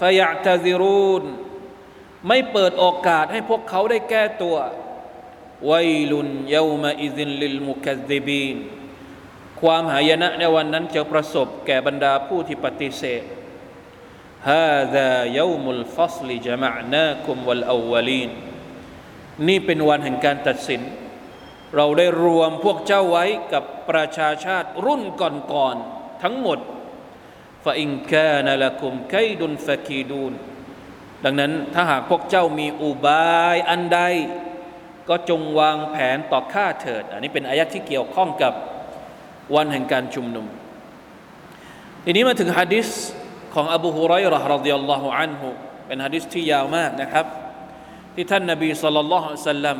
[0.00, 1.24] فيعتذرون
[2.28, 4.56] ไม่เปิดโอกาสให้พวกเขาได้แก้ตัว
[5.66, 8.56] ويل يومئذ للمكذبين
[9.60, 13.22] ความหายนะในวันนั้นจะประสบแก่บรรดาผู้ที่ปฏิเสธ
[14.52, 18.30] هذا يوم الفصل جمعناكم والأولين"
[19.48, 20.80] นี่เป็นวันแห่งการตัดสิน
[21.76, 25.02] เราได้รวมพวกเจ้าไว้กับประชาชาติรุ่น
[25.52, 26.58] ก่อนๆทั้งหมด
[27.64, 30.32] ฟาอินกานละคุมไกดุนฟะกีดูน
[31.24, 34.00] ดังนั้นถ้าหากพวกเจ้ามีอุบายอันใด
[35.08, 38.52] ก็จงวางแผนต่อข้าเถิด อันนี้เป็นอายะที่เกี่ยวข้องกับ
[39.54, 40.46] วันแห่งการชุมนุม
[42.04, 42.88] ทีนี้มาถึงฮะดิษ
[43.55, 45.49] ของอบูฮุไรร์รดิยัลลอฮุอันฮุ
[45.87, 47.25] เป็นฮะดิษที่ยาวมากนะครับ
[48.15, 49.77] ที่ท่านนบีสุลต่านละฮ์สัลลัม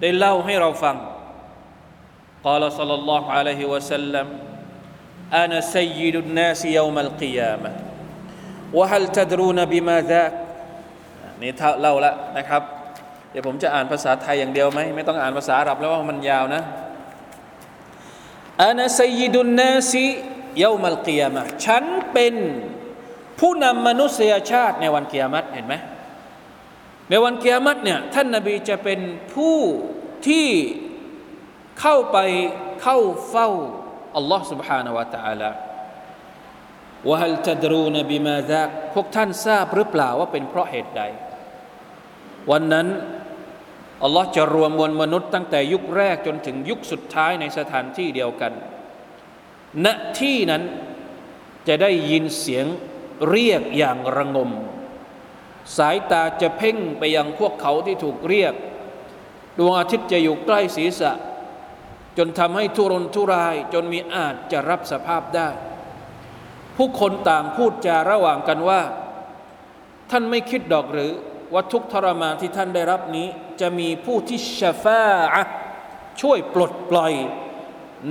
[0.00, 0.96] ได้เล่าให้เราฟัง
[2.48, 4.26] قال صلى الله عليه وسلم
[5.42, 7.70] أنا سيد الناس يوم القيامة
[8.74, 10.34] وهل تدرون بما ذاك
[11.42, 12.62] นี่เล่าละนะครับ
[13.30, 16.62] เดี๋ยวผมจะอ่านภาษาไทยอย่างเดียวไหมไม่ต้องอ่านภาษาอาหรับแล้วว่ามันยาวนะ
[18.62, 20.06] อานาไซยิดุนนาซี
[20.60, 22.34] เยามัลกิยามะฉันเป็น
[23.40, 25.74] ผู้นำมนุษยชาติในวันกิยามัตเห็นไหม
[27.10, 29.00] ในวันกิยามัตเนี่ยท่านนาบีจะเป็น
[29.34, 29.58] ผู้
[30.26, 30.48] ที่
[31.80, 32.18] เข้าไป
[32.82, 32.98] เข้า
[33.30, 33.48] เฝ้า
[34.16, 35.50] อัลลอฮ์ سبحانه และ تعالى
[37.08, 41.02] วะฮัลตดรูนบิมาซักพวกท่านทราบหรือเปล่าว่าเป็นเพราะเหตุใด
[42.50, 42.88] วันนั้น
[44.04, 48.52] อัลลอฮ์จะรวมมวลมนุษย์ตั้งแต่ยุคแรกจนถึงยุคสุดท้ายในสถานที่เดียวกัน
[49.84, 49.86] ณ
[50.20, 50.62] ที่นั้น
[51.68, 52.66] จะได้ยินเสียง
[53.29, 54.49] เรียกอย่างระงม
[55.77, 58.53] สายตาจะเพ่งไปยังพวกเขาที่ถูกเรียก
[59.57, 61.13] ดวงอาทิตย์จะอยู่ใกล้ศีรษะ
[62.17, 65.49] จนทำให้ทุรนทุรายจนมีอาจจะรับสภาพได้
[66.77, 68.81] ผู้คนต่างพูดจาระหว่างกันว่า
[70.11, 71.11] ท่านไม่คิดดอกหรือ
[71.53, 73.27] ว่าทุกทรมานที่ท่านได้รับนี้
[73.61, 75.03] จะมีผู้ที่ชฟา
[76.21, 77.13] ช่วยปลดปล่อย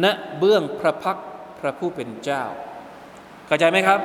[0.05, 0.07] ณ
[0.38, 1.19] เบื้องพระพัก
[1.59, 2.42] พระผู้เป็นเจ้า
[3.47, 4.01] เข้าใจไหมครับ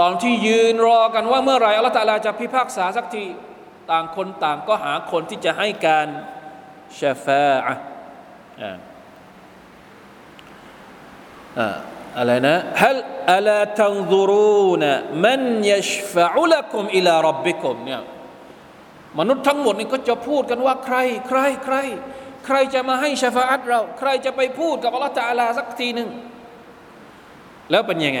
[0.00, 3.26] ตอนที่ยืนรอกันว่าเมื่อไรอัลลอฮฺตาลาจะพิพากษาสักที
[3.90, 6.06] ต่างคนต่างก็หาคนที่จะให้การ
[7.00, 7.74] ชฟาอะ
[12.18, 12.98] อะไรนะฮัล
[13.34, 14.84] อัลาตังซุรูน
[15.24, 15.40] มัน
[15.72, 18.02] ยัชฟะอุลักุมอิลารับบิกุมเนี่ย
[19.18, 20.96] มนุษย์ทั้งหมดนี่ก็จะพูดกันว่าใคร
[21.28, 21.76] ใครใคร
[22.46, 26.08] ใครจะมาให้ชฟาอัตเรา ใครจะไปพูดกับอัลลอฮฺตาลาสักทีหนึ่ง
[27.70, 28.20] แล้วเป็นยังไง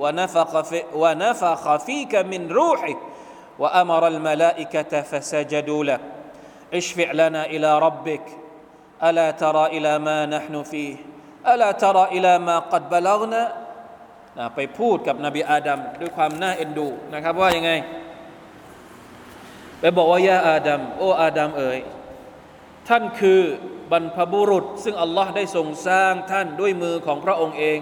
[0.00, 2.98] ونفخ, في ونفخ فيك من روحك
[3.58, 6.00] وأمر الملائكة فسجدوا لك
[6.74, 8.24] اشفع لنا إلى ربك
[9.04, 10.96] ألا ترى إلى ما نحن فيه
[11.46, 13.66] ألا ترى إلى ما قد بلغنا
[14.56, 17.72] ไปพูดกับนบีอาดัมด้วยความน่าเอ็นดูนะครับว่ายังไง
[19.80, 21.78] ไปบอกว่ายาอาดัมโอ้อาดัมเอ๋ย
[22.88, 23.40] ท่านคือ
[23.92, 27.80] บรรพบุรุษ ซึ่งอัลลอฮ์ได้ทรงสร้างท่านด้วยมือของพระองค์เอง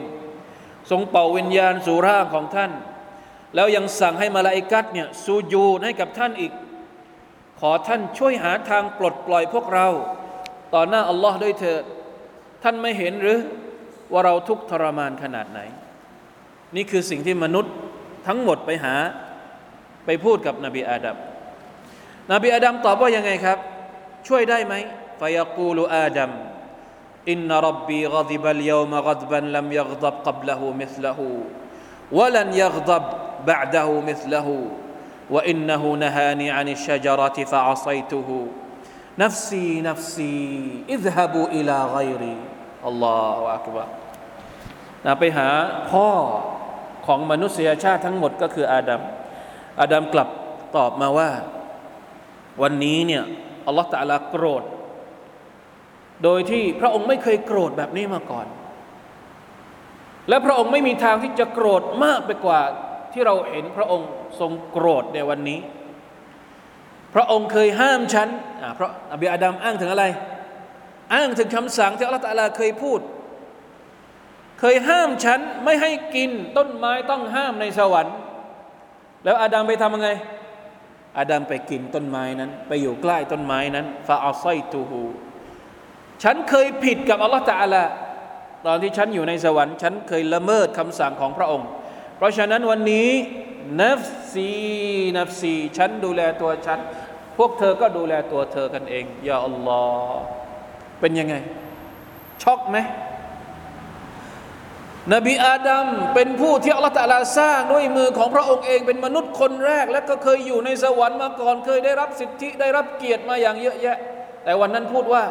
[0.90, 2.72] ทรงเป่าวิญญาณสู่ร่างของท่าน
[3.56, 6.52] แล้วยังสั่งให้มาลาอิกัดเนี่ยสูญูให้กับท่านอีก
[7.60, 9.88] ขอท่านช่วยหาทางปลดปล่อยพวกเรา
[10.74, 11.84] ต่อหน้าอัลลอฮ์ด้วยเถิด
[12.64, 13.40] ท่านไม่เห็นหรือ
[14.12, 15.60] ว่าเราทุกทรมานขนาดไหน
[16.76, 17.74] นี่คือสิ่งที่มนุษย์
[18.28, 18.96] ทั้งหมดไปหา
[20.06, 21.18] ไปพูดกับนบีอาดัม
[22.34, 23.58] นบีอาดัมตอบว่ายังไงครับ
[24.28, 24.74] ช่วยได้ไหม
[25.20, 26.32] ฟยกูลูอาดัม
[27.31, 31.31] อินนรับบีกดิบัลยามกดบันลัมยกดับกับละหูมิสละหู
[32.13, 33.05] ولن يغضب
[33.47, 34.49] بعده مثله
[35.31, 38.29] وانه نهاني عن الشجره فعصيته
[39.19, 40.39] نفسي نفسي
[40.89, 42.37] اذهبوا الى غيري
[42.85, 43.87] الله اكبر
[45.07, 45.49] นะไปหา
[45.91, 46.09] พ่อ
[47.07, 49.01] ของมนุษยชาติทั้งหมดก็คืออาดัม
[49.81, 50.29] อาดัมกลับ
[50.77, 51.31] ตอบมาว่า
[52.63, 53.25] วันนี้เนี่ย
[53.67, 54.65] อัลลอฮฺตะลาโกรธ
[56.24, 58.48] โดยที่พระองค์ไม่เคยโกรธแบบนี้มาก่อน
[60.30, 62.62] และพระองค์ไม่มีทางที่จะโกรธมากไปกว่า
[63.14, 64.08] ที่เราเห็นพระองค์
[64.40, 65.60] ทรงโกรธในวันนี้
[67.16, 68.30] พระองค์เคยห้ามฉัน
[68.76, 70.06] เพราะอบีอาดัมอ้างถึงอะไร
[71.14, 73.00] อ้างถึงคำสั่งที่อัลลอฮฺตะลาเคยพูด
[74.60, 78.16] เคยห้ามฉันไม่ให้กินต้นไม้ต้องห้ามในสวรรค์
[79.24, 80.10] แล้วอาดัมไปทำยังไง
[81.18, 85.02] อาดัมไปกินต้นไม้นั้น ไปอยู่ใกล้ต้นไม้นั้นفعصيته
[86.24, 87.84] ฉันเคยผิดกับอัลลอฮฺตาลา
[88.66, 91.68] ตอนที่ฉันอยู่ในสวรรค์ ฉันเคยละเมิดคำสั่งของพระองค์
[92.18, 93.10] เพราะฉะนั้นวันนี้
[93.82, 96.80] نفسي نفسيฉันดูแลตัวฉัน
[97.38, 100.22] พวกเธอก็ดูแลตัวเธอกันเองيا الله
[101.00, 101.36] เป็นยังไง
[102.44, 102.78] ช็อกไหม
[105.14, 113.98] นบีอาดัมเป็นผู้ที่อัลลอฮฺตะลาสร้างด้วยมือของพระองค์เองเป็นมนุษย์คนแรก และก็เคยอยู่ในสวรรค์มาก่อนเคยได้รับสิทธิได้รับเกียรติมาอย่างเยอะแยะ
[114.44, 115.24] แต่วันนั้นพูดว่า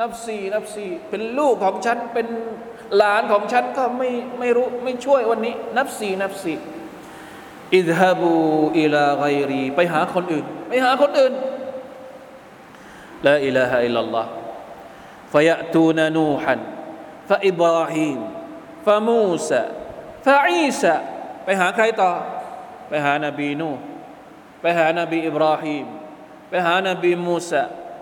[0.00, 2.26] นับสี่นับสี่เป็นลูกของฉันเป็น
[2.96, 6.56] หลานของฉันก็ไม่ไม่รู้ไม่ช่วยวันนี้ นับสี่นับสี่
[7.76, 8.32] อิดฮาบู
[8.80, 11.32] อิลาไกรีไปหาคนอื่น ไปหาคนอื่น
[13.26, 14.30] ละอิลาฮะอิลลัลลอฮ์
[15.32, 16.56] فيأتون نوحا
[17.28, 18.20] فإبراهيم
[18.86, 19.62] ฟามูซา
[20.26, 20.94] ฟาอีซา
[21.44, 22.12] ไปหาใครต่อ
[22.88, 23.70] ไปหานบีนู
[24.60, 25.86] ไปหานบีอิบราฮิม
[26.48, 27.77] ไปหานบีมูซาไป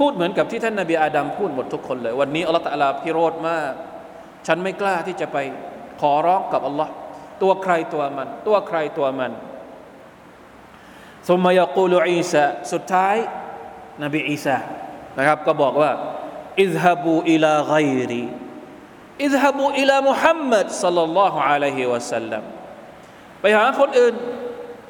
[0.00, 3.72] พูดเหมือนกับที่ท่านนบีอาดัมพูดหมดทุกคนเลย วันนี้อัลลอฮฺตะลาพิโรธมาก
[4.46, 5.36] ฉันไม่กล้าที่จะไป
[6.00, 6.92] ขอร้องกับอัลลอฮ์
[7.42, 9.32] ตัวใครตัวมัน ตัวใครตัวมัน
[11.28, 13.16] สมมยกูลอีสาสุดท้าย
[14.02, 14.56] นบีอีสา
[15.18, 15.90] นะครับ ก็บอกว่า
[16.62, 17.74] อิซฮับูอิลาไก
[18.10, 18.24] รี
[19.24, 22.42] อิซฮับูอิลามุฮัมมัดสัลลัลลอฮุอะลัยฮิวะสัลลัม
[23.40, 24.14] ไปหาคนอื่น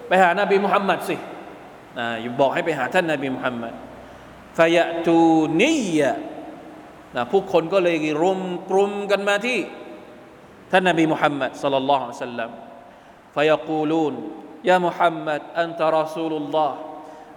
[0.09, 1.17] ไปหานบีมุฮัมมัดสิ
[1.99, 3.75] นะอยู่บอกให้ไปหาท่านนบีมุฮัมมัด
[4.60, 5.20] ฟยะตู
[5.62, 6.12] นียะ
[7.16, 9.60] นะผู้คนก็เลยรุมกลุ่มกันมาที่
[10.72, 12.52] ท่านนบีมุฮัมมัดสัลลัลลอฮุอะลัยฮิวะสัลลัม
[13.36, 14.32] فيقولون
[14.64, 16.76] يا محمد أنت رسول الله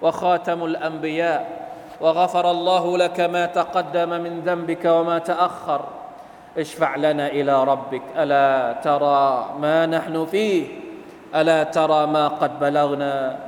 [0.02, 1.68] وخاتم الأنبياء
[2.00, 5.84] وغفر الله لك ما تقدم من ذنبك وما تأخر
[6.58, 10.66] اشفع لنا إلى ربك ألا ترى ما نحن فيه
[11.34, 13.38] ألا ترى ما قد بلغنا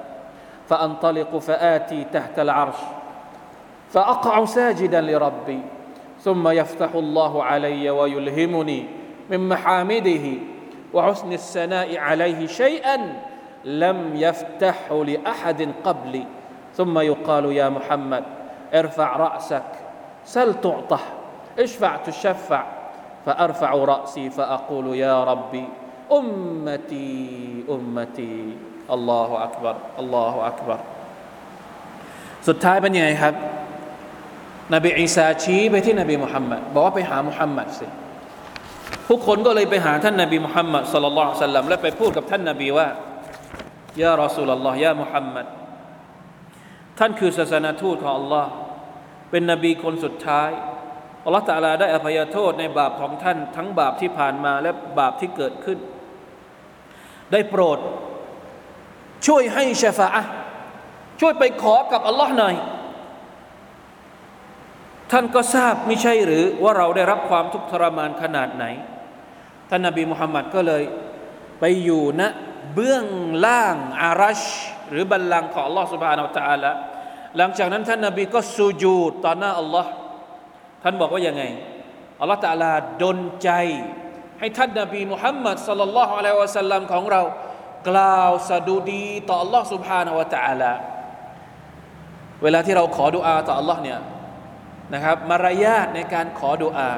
[0.69, 2.81] فأنطلق فآتي تحت العرش
[3.95, 5.61] فأقع ساجدا لربي
[6.21, 8.87] ثم يفتح الله علي ويلهمني
[9.31, 10.27] من محامده
[10.95, 12.97] وحسن الثناء عليه شيئا
[13.65, 16.25] لم يفتحه لأحد قبلي
[16.75, 18.25] ثم يقال يا محمد
[18.75, 19.71] ارفع رأسك
[20.25, 21.01] سل تعطه
[21.59, 22.63] اشفع تشفع
[23.27, 25.65] فأرفع رأسي فأقول يا ربي
[26.13, 28.57] أمتي أمتي
[28.91, 30.79] الله أكبر الله أكبر
[32.49, 33.35] สุดท้ายเป็นยังไงครับ
[34.74, 37.86] นบีอีสาชี้ไปที่นบีมุฮัมมัดบอกว่าไปหามุฮัมมัดสิ
[39.10, 42.88] ทุกคนก็เลยไปหาท่านนบีมุฮัมมัดสุลลัลลอฮุซัลลัมและไปพูดกับท่านนบีว่า
[44.02, 45.46] ยารอสูลลอฮ์ยามุฮัมมัด
[47.00, 48.46] ท่านคือศาสนาทูตของ Allah
[49.32, 50.52] เป็นนบีคนสุดท้าย
[51.26, 55.80] อัลลอฮฺตาลาได้อภัยโทษในบาปของท่าน ทั้งบาปที่ผ่านมาและบาปที่เกิดขึ้น
[57.32, 57.80] ได้โปรด
[59.28, 60.24] ช่วยให้ชฟาอะ
[61.22, 62.56] ช่วยไปขอกับอัลลอฮ์หน่อย
[65.13, 68.65] ท่านก็ทราบไม่ใช่หรือว่าเราได้รับความทุกข์ทรมานขนาดไหน
[69.71, 70.83] ท่านนบีมุฮัมมัดก็เลย
[71.61, 72.23] ไปอยู่ณ
[72.75, 73.07] เบื้อง
[73.47, 74.43] ล่างอารัช
[74.91, 76.73] หรือบัลลังก์ของอัลลอฮ์ سبحانه และ تعالى
[77.37, 79.91] หลังจากนั้นท่านนบีก็สูญูดต่อหน้าอัลลอฮ์
[80.83, 81.43] ท่านบอกว่ายังไง
[82.21, 83.51] อัลลอฮ์ตาลาดนใจ
[84.41, 87.23] ให้ท่านนบีมุฮัมมัดสัลลัลลอฮุอะลัยฮิวะสัลลัมของเรา
[87.89, 90.73] กล่าวสดุดีต่ออัลลอฮ์ سبحانه และ تعالى
[92.43, 93.99] เวลาที่เราขอดุอาต่ออัลลอฮ์เนี่ย
[94.94, 96.92] นะครับมารยาทในการขอดุอา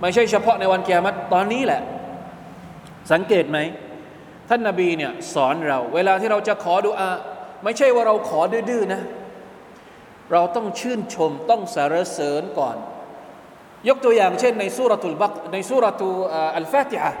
[0.00, 1.82] ไม่ใช่เฉพาะในวันเกียรติตอนนี้แหละ
[3.12, 3.58] สังเกตไหม
[4.48, 7.10] ท่านนาบีเนี่ยสอนเรา เวลาที่เราจะขอดุอา
[7.64, 9.02] ไม่ใช่ว่าเราขอดื้อๆนะ
[10.32, 12.76] เราต้องชื่นชมต้องสรรเสริญก่อน
[13.88, 16.08] ยกตัวอย่างเช่นในสุรทูลบักในสุรทู
[16.56, 17.12] อัลฟาติฮะ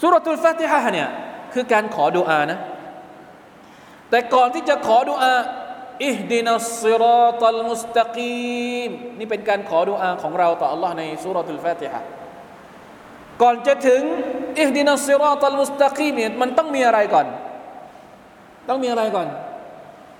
[0.00, 1.08] สุรทูลฟาติฮะเนี่ย
[1.54, 2.58] คือการขอดุอานะ
[4.10, 5.34] แต่ก่อนที่จะขอดุอา
[6.06, 12.02] อิฮดินัสซิรอตัลมุสตะกีมนี่เป็นการขอดุอาของเราต่อ Allah ในسورة الفاتحة
[13.42, 14.02] ก่อนจะถึง
[14.60, 17.26] اهدنا الصراط المستقيمเนี่ยมันต้องมีอะไรก่อน
[18.68, 19.28] ต้องมีอะไรก่อน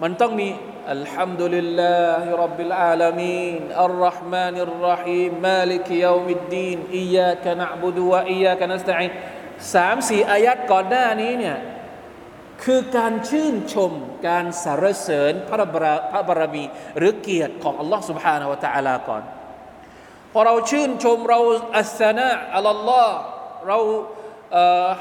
[0.03, 0.49] มันต้องมี
[0.93, 9.11] الحمد لله رب العالمين الرحمن الرحيم مالك يوم الدين إياك نعبد وإياك نستعين
[9.75, 11.57] สามสี่อายัดก่อนหน้านี้เนี่ย
[12.64, 13.92] คือการชื่นชม
[14.28, 16.64] การสรรเสริญพระบารพระบารมี
[16.98, 19.24] หรือเกียรติของอัลลอฮ์ سبحانه และ تعالى ก่อน
[20.34, 21.40] พอเราชื่นชมเรา
[21.78, 23.16] อัสนะอัลลอฮ์
[23.68, 23.80] เรา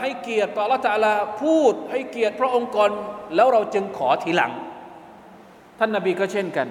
[0.00, 2.92] ให้เกียรติต่อละตาลาพูดให้เกียรติพระองค์ก่อน
[3.34, 4.52] แล้วเราจึงขอทีหลัง
[5.78, 6.68] ท่านนาบีก็เช่นกัน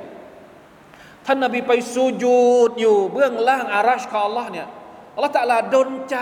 [1.25, 4.67] ท่านนาบีไปสูญูดอยู่เบื้องล่างอารัชของอัลลอฮ์เนี่ย
[5.15, 6.17] อัลลอฮ์ตาลาดนใจ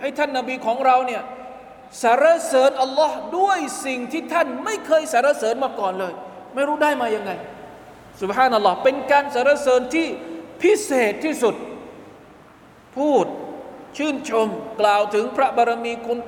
[0.00, 1.22] ให้ท่านนาบีของเราเนี่ย
[2.03, 6.13] สรรเสริญอัลลอฮ์ด้วยสิ่งที่ท่านไม่เคยสรรเสริญมาก่อนเลย
[6.55, 7.31] ไม่รู้ได้มายังไง
[8.21, 10.07] สุบฮานัลลอฮ์เป็นการสรรเสริญที่
[10.61, 11.55] พิเศษที่สุด
[12.97, 13.25] พูด
[13.97, 14.47] ชื่นชม
[14.81, 16.19] กล่าวถึงพระบารมีคุณ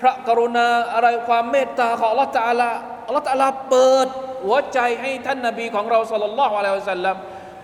[0.00, 2.70] พระกรุณาอะไรความเมตตาของอัลลอฮ์ตาลา
[3.06, 4.06] อัลลอฮ์ตาลาเปิด
[4.44, 7.16] หัวใจให้ท่านนาบีของเราสัลลัลลอฮุอะลัยฮิวะสัลลัม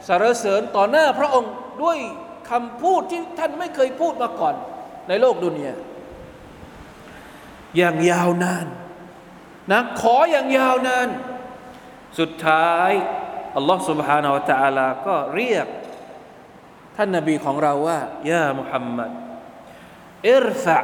[0.09, 1.51] สรรเสริญต่อหน้าพระองค์
[1.83, 1.99] ด้วย
[2.51, 4.55] คำพูดที่ท่านไม่เคยพูดมาก่อน
[5.09, 5.75] ในโลกดุนยา
[7.78, 8.68] อย่างยาวนาน
[9.72, 11.10] นะขออย่างยาวนาน
[12.20, 12.92] สุดท้าย
[13.56, 15.68] อัลลอฮ์ سبحانه และ تعالى ก็เรียก
[16.96, 18.00] ท่านนบีของเราว่า
[18.32, 19.12] ยามุฮัมมัด
[20.32, 20.80] อิรฟะ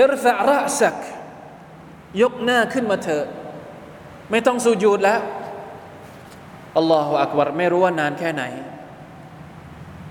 [0.00, 0.96] อิรฟะรสัก
[2.22, 3.26] ยกหน้าขึ้นมาเถอะ
[4.30, 5.20] ไม่ต้องสูญูดแล้ว
[6.76, 8.44] อัลลอฮฺอักบารไม่รู้ว่านานแค่ไหน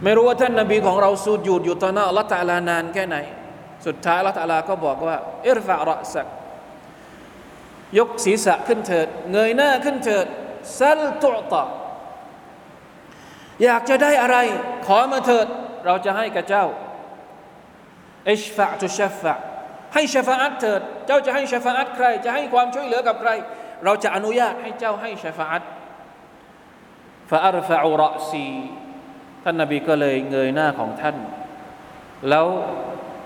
[0.03, 3.17] ไม่รู้ว่าท่านนบีของเราสูญูดอยู่ต่อหน้าอัลลอฮฺตาลานานแค่ไหน
[3.86, 5.16] สุดท้ายละตัลาก็บอกว่า
[5.46, 6.26] อิรฟะรอสัก
[7.98, 10.26] ยกศีรษะขึ้นเถิด เงยหน้าขึ้นเถิด
[10.78, 11.64] ซัลตุตะ
[13.64, 14.36] อยากจะได้อะไร
[14.86, 15.46] ขอมาเถิด
[15.86, 16.66] เราจะให้กับเจ้า
[18.30, 19.34] อิชฟะตุชฟะ
[19.94, 23.30] ให้ชฟาอัตเถิด เจ้าจะให้ชฟาอัตใคร จะให้ความช่วยเหลือกับใคร
[23.84, 25.62] เราจะอนุญาตให้เจ้าให้ชฟาอัต
[27.30, 28.48] ฟาอัรฟะอุรอซี
[29.42, 31.16] ท่านนบีก็เลยเงยหน้าของท่าน
[32.28, 32.46] แล้ว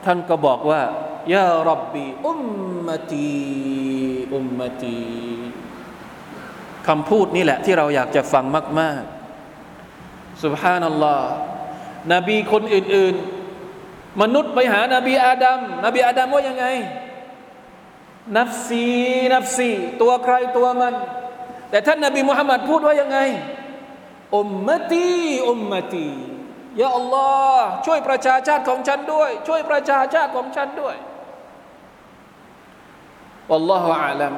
[0.05, 0.83] ท่านก็บอกว่า
[1.35, 2.41] ยารับบีอุม
[2.87, 3.31] มตี
[4.35, 5.01] อุมมตี
[6.87, 8.45] คำพูดนี่แหละที่เราอยากจะฟัง
[8.81, 9.03] มาก
[9.73, 11.31] ๆ สุบฮานัลลอฮ์
[12.13, 13.15] นบีคนอื่น
[13.65, 16.67] ๆ มนุษย์ไปหานาบีอาดัมนบีอาดัมว่ายังไง
[18.37, 18.87] นับซี
[19.35, 19.69] นับซี
[20.01, 20.95] ตัวใครตัวมัน
[21.71, 23.19] แต่ท่านนาบีมุฮัมมัดพูดว่ายังไง
[24.37, 25.09] อุมมตี
[25.49, 26.09] อุมมตี
[26.81, 30.97] ยาอัลลอฮ์ช่วยประชาชาติของฉันด้วย ช่วยประชาชาติของฉันด้วย
[33.53, 34.33] อัลลอฮฺอาลัม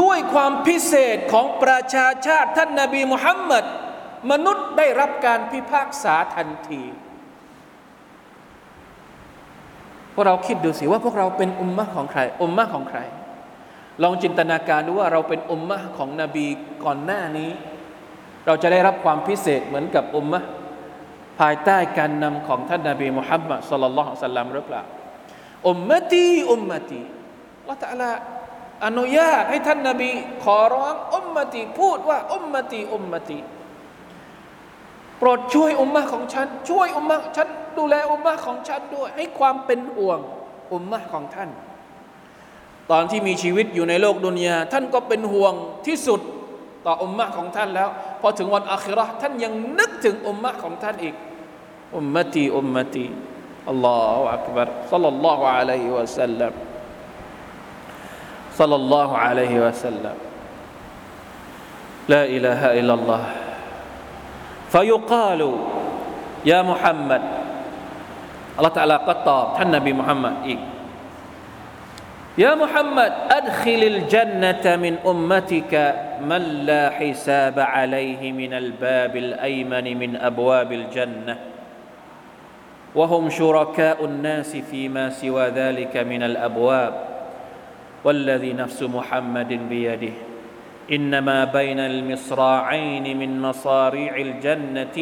[0.00, 3.64] ด้วยความพิเศษของประชาชาติท่านนาบีมุฮัมมัด
[4.30, 6.82] มนุษย์ได้รับการพิพากษาทันที
[10.14, 13.00] พวกเราคิดดูสิว่าพวกเราเป็นอุมมะของใคร อุมมะของใคร
[14.02, 16.46] ลองจินตนาการดูว่าเราเป็นอุมมะของนบี
[16.84, 17.50] ก่อนหน้านี้
[18.46, 20.40] เราจะได้รับความพิเศษเหมือนกับอุมมะ
[21.40, 24.82] ภายใต้การนำของท่านนาบีมุฮัมมัดสุลลัลลอฮุสัลลัมหรือเปล่า
[25.68, 27.00] อุมมตีอุมมตี
[27.70, 28.10] ละตะลา
[28.86, 30.10] อนุญาตให้ท่านนาบี
[30.44, 33.38] ขอร้องอุมมตีพูดว่าอุมมตีอุมมตี
[35.18, 40.18] โปรดช่วยอุมมะของฉัน ช่วยอุมมะฉันดูแลอุมมะของฉันด้วย ให้ความเป็นห่วง
[40.72, 41.50] อุมมะของท่าน
[42.90, 45.54] ตอนที่มีชีวิตอยู่ในโลกดุนยาท่านก็เป็นห่วง
[45.86, 46.20] ที่สุด
[46.86, 47.88] ต่ออุมมะของท่านแล้ว
[48.20, 51.15] พอถึงวันอาคิราท่านยังนึก ถึงอุมมะของท่านอีก
[51.95, 53.05] อุมมะตีอุมมะตี
[53.69, 56.53] อัลลอฮฺอักบัรสัลลัลลอฮุอะลัยฮิวะสัลลัม
[58.59, 60.17] صلى الله عليه وسلم
[62.11, 63.23] لا إله إلا الله
[64.75, 65.41] فيقال
[66.43, 67.23] يا محمد
[68.59, 70.59] الله تعالى قد طاب النبي محمد إيه
[72.38, 80.72] يا محمد أدخل الجنة من أمتك من لا حساب عليه من الباب الأيمن من أبواب
[80.72, 81.36] الجنة.
[82.94, 86.94] وهم شركاء الناس فيما سوى ذلك من الأبواب.
[88.04, 90.14] والذي نفس محمد بيده.
[90.92, 94.98] إنما بين المصراعين من مصاريع الجنة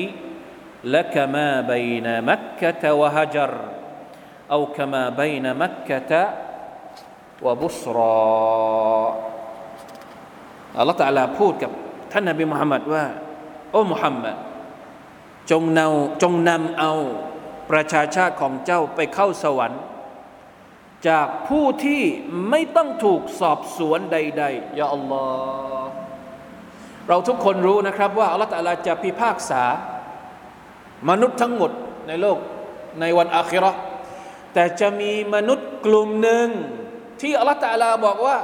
[0.85, 3.55] لك ما بين مكة وهجر.
[4.51, 5.57] أو كما بين
[7.47, 9.05] วบุสรอ
[10.79, 11.71] อัลลอฮฺตะลาพูดกับ
[12.13, 13.05] ท่านนบีมุฮัมมัดว่า
[13.73, 14.37] โอ้มุฮัมมัด
[15.51, 16.93] จงนำจงนำเอา
[17.71, 19.83] ประชาชาติของเจ้าไปเข้าสวรรค์
[21.09, 22.03] จากผู้ที่
[22.51, 25.25] ไม่ต้องถูกสอบสวนใด ๆ ยาอัลลอ
[25.83, 25.91] ฮ์
[27.09, 29.63] เราทุกคนรู้นะครับว่าอัลลอฮ์จะพิพากษา
[31.11, 31.71] มนุษย์ทั้งหมด
[32.09, 32.39] ในโลก
[33.01, 33.73] ในวันอาคิรอ
[34.55, 36.49] แต่จะมีมนุษย์กลุ่มหนึ่ง
[37.23, 38.37] ที่อัลลอฮฺตะลาบอกว่า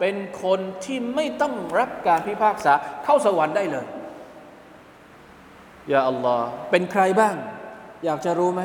[0.00, 2.72] เป็นคนที่ไม่ต้องรับการพิพากษา
[3.04, 3.86] เข้าสวรรค์ได้เลย
[5.92, 7.34] ยาอัลลอฮ์เป็นใครบ้าง
[8.04, 8.62] อยากจะรู้ไหม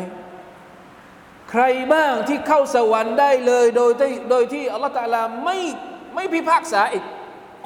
[1.51, 1.63] ใคร
[1.93, 5.57] บ้างที่เข้าสวรรค์ได้เลย โดยที่โดยที่อัลลอฮฺตาลาไม่
[6.15, 7.03] ไม่พิพากษาอีก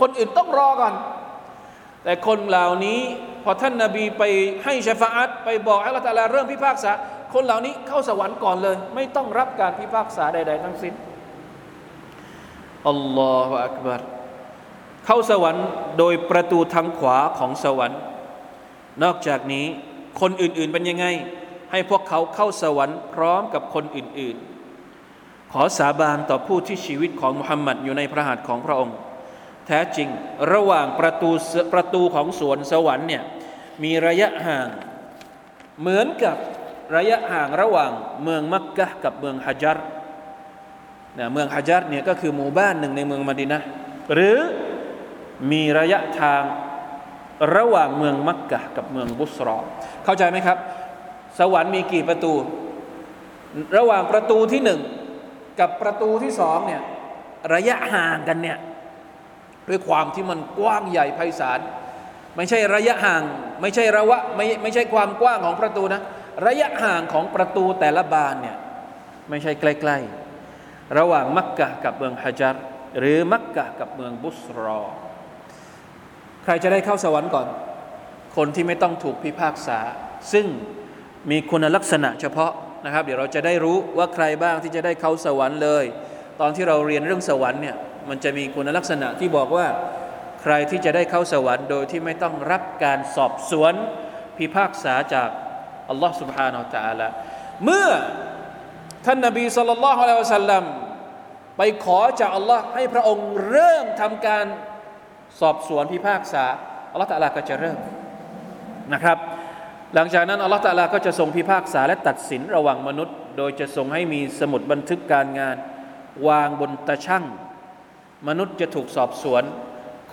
[0.01, 0.93] คนอื่นต้องรอก่อน
[2.03, 3.01] แต่คนเหล่านี้
[3.43, 4.23] พอท่านนาบีไป
[4.63, 6.91] ให้ชฟาอัตไปบอกอัลลอฮฺตาลาเริ่มพิพากษา
[7.33, 10.93] คนเหล่านี้เข้าสวรรค์ก่อนเลย ไม่ต้องรับการพิพากษาใด ๆ ทั้งสิ้น
[12.89, 14.01] อัลลอฮฺอักบาร
[15.05, 15.67] เข้าสวรรค์
[15.97, 17.99] โดยประตูทางขวาของสวรรค์
[19.03, 19.65] นอกจากนี้
[20.21, 21.05] คนอื่น ๆ เป็นยังไง
[21.71, 24.38] ให้พวกเขาเข้าสวรรค์พร้อมกับคนอื่น
[24.95, 28.95] ๆ ขอสาบานต่อผู้ที่ชีวิตของมุฮัมมัดอยู่ในพระหัตถ์ของพระองค์
[29.67, 30.09] แท้จริง
[30.53, 31.31] ระหว่างประตู
[31.73, 33.23] ประตูของสวนสวรรค์เนี่ย
[33.83, 34.67] มีระยะห่าง
[35.79, 36.38] เหมือนกับ
[36.95, 37.91] ระยะห่างระหว่าง
[38.23, 39.77] เมืองมักกะกับเมืองฮะจัร
[41.20, 43.61] นะเมืองฮะจัรเนี่ยก็คือหมู่บ้านหนึ่งในเมืองมดินะ
[44.13, 44.38] หรือ
[45.51, 46.41] มีระยะทาง
[47.55, 49.57] ระหว่างเมืองมักกะกับเมืองบุสรอ
[50.05, 50.57] เข้าใจไหมครับ
[51.39, 52.34] สวรรค์มีกี่ประตู
[53.78, 54.82] ระหว่างประตูที่หนึ่ง
[55.59, 56.82] กับประตูที่สองเนี่ย
[57.53, 58.57] ระยะห่างกันเนี่ย
[59.68, 61.59] ด้วยความที่มันกว้างใหญ่ไพศาล
[62.36, 63.24] ไม่ใช่ระยะห่าง
[63.61, 66.01] ไม่ใช่ระวะไม่ไม่ใช่ความกว้างของประตูนะ
[66.45, 68.55] ระยะห่างของประตูแต่ละบานเนี่ย
[69.30, 70.24] ไม่ใช่ใกล้ๆ
[70.98, 72.56] ระหว่างมักกะกับเมืองฮะจัร
[72.98, 74.80] หรือมักกะกับเมืองบุสรอ
[76.44, 77.46] ใครจะได้เข้าสวรรค์ก่อน
[78.36, 79.78] คนที่ไม่ต้องถูกพิพากษา
[80.32, 80.46] ซึ่ง
[81.30, 82.52] มีคุณลักษณะเฉพาะ
[82.84, 85.84] นะครับ เดี๋ยวเราจะได้รู้ว่าใครบ้างที่จะได้เข้าสวรรค์เลย
[86.40, 87.76] ตอนที่เราเรียนเรื่องสวรรค์เนี่ย
[88.08, 89.66] มันจะมีคุณลักษณะที่บอกว่า
[90.42, 93.74] ใครที่จะได้เข้าสวรรค์โดยที่ไม่ต้องรับการสอบสวน
[94.36, 95.28] พิพากษาจาก
[95.88, 97.08] อัลลอฮ์ سبحانه และ تعالى
[97.64, 97.88] เมื่อ
[99.05, 100.63] ท่านนบีสุลต่านละฮ์อะลัยฮิสัลลัม
[101.57, 104.45] ไปขอจากอัลลอฮ์ให้พระองค์เริ่มทำการ
[105.39, 106.45] สอบสวนพิพากษา
[106.91, 107.77] อัลลอฮ์ตะลาก็จะเริ่ม
[108.93, 109.17] นะครับ
[109.95, 115.55] หลังจากนั้นอัลลอฮฺตะลาก็จะทรงพิพากษาและตัดสินระหว่างมนุษย์ โดยจะทรงให้มีสมุดบันทึกการงาน
[116.27, 117.23] วางบนตะช่าง
[118.27, 119.43] มนุษย์จะถูกสอบสวน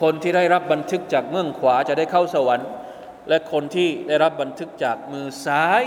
[0.03, 2.68] คนที่ได้รับบันทึกจากเมืองขวาจะได้เข้าสวรรค์
[3.28, 5.82] และคนที่ได้รับบันทึกจากมือซ้าย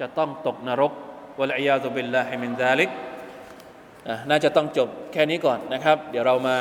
[0.00, 0.92] จะต้องตกนรก
[1.40, 2.90] วะลัยยาตุบิลลาฮิมินซาลิก
[4.30, 6.56] น่าจะต้องจบแค่นี้ก่อนนะครับ เดี๋ยวเรามา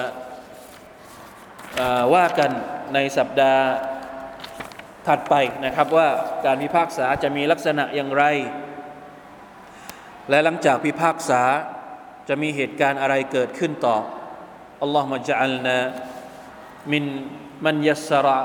[2.13, 2.51] ว่ากัน
[2.93, 3.63] ในสัปดาห์
[5.07, 6.07] ถัดไปนะครับว่า
[6.45, 8.23] การพิพากษาจะมีลักษณะอย่างไร
[10.29, 11.41] และหลังจากพิพากษา
[12.29, 13.97] จะมีเหตุการณ์อะไรเกิดขึ้นต่อ
[14.81, 15.77] อัลลอฮฺมะจัลนา
[16.91, 17.03] มิน
[17.65, 18.39] มันยัสระ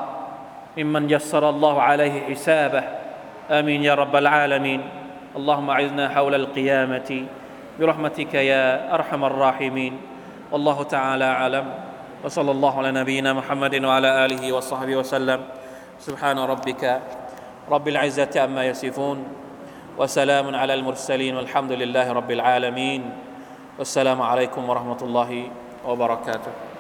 [0.79, 2.37] มินมันยัสระอัลลอฮฺอะลัยฮิอิ
[5.33, 7.11] اللهم اعذنا حول القيامة
[7.81, 9.95] برحمتك يا أرحم الراحمين.
[10.53, 11.67] والله تعالى أعلم.
[12.25, 15.41] وصلى الله على نبينا محمد وعلى آله وصحبه وسلم.
[15.99, 17.01] سبحان ربك
[17.71, 19.19] رب العزة عما يصفون.
[19.99, 21.37] وسلام على المرسلين.
[21.37, 23.03] والحمد لله رب العالمين.
[23.79, 25.31] والسلام عليكم ورحمة الله
[25.89, 26.72] وبركاته.